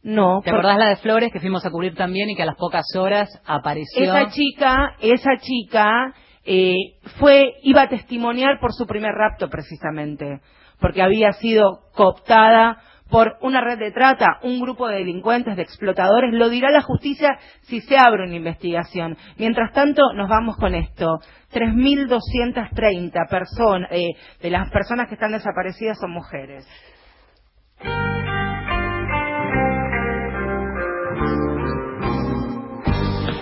[0.05, 0.41] No.
[0.45, 2.87] ¿Te acordás la de Flores que fuimos a cubrir también y que a las pocas
[2.95, 4.05] horas apareció?
[4.05, 6.15] Esa chica, esa chica
[6.45, 6.77] eh,
[7.19, 10.43] fue, iba a testimoniar por su primer rapto precisamente,
[10.79, 12.79] porque había sido cooptada
[13.11, 17.39] por una red de trata, un grupo de delincuentes, de explotadores, lo dirá la justicia
[17.63, 19.17] si se abre una investigación.
[19.37, 21.21] Mientras tanto, nos vamos con esto.
[21.53, 24.09] 3.230 personas, eh,
[24.41, 26.67] de las personas que están desaparecidas son mujeres.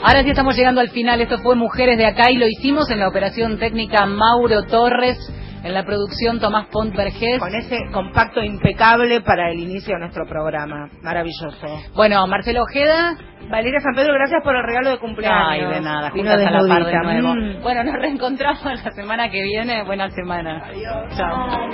[0.04, 1.20] Ahora sí estamos llegando al final.
[1.20, 5.16] Esto fue Mujeres de Acá y lo hicimos en la operación técnica Mauro Torres.
[5.62, 7.38] En la producción Tomás Pont Vergés.
[7.38, 10.88] Con ese compacto impecable para el inicio de nuestro programa.
[11.02, 11.66] Maravilloso.
[11.94, 13.16] Bueno, Marcelo Ojeda.
[13.50, 15.46] Valeria San Pedro, gracias por el regalo de cumpleaños.
[15.48, 17.34] Ay, de nada, juntas a la par de nuevo.
[17.34, 17.62] Mm.
[17.62, 19.84] Bueno, nos reencontramos la semana que viene.
[19.84, 20.64] Buena semana.
[20.66, 21.16] Adiós.
[21.16, 21.72] Chao.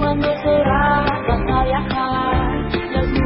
[0.00, 3.19] cuando se va, vas a viajar.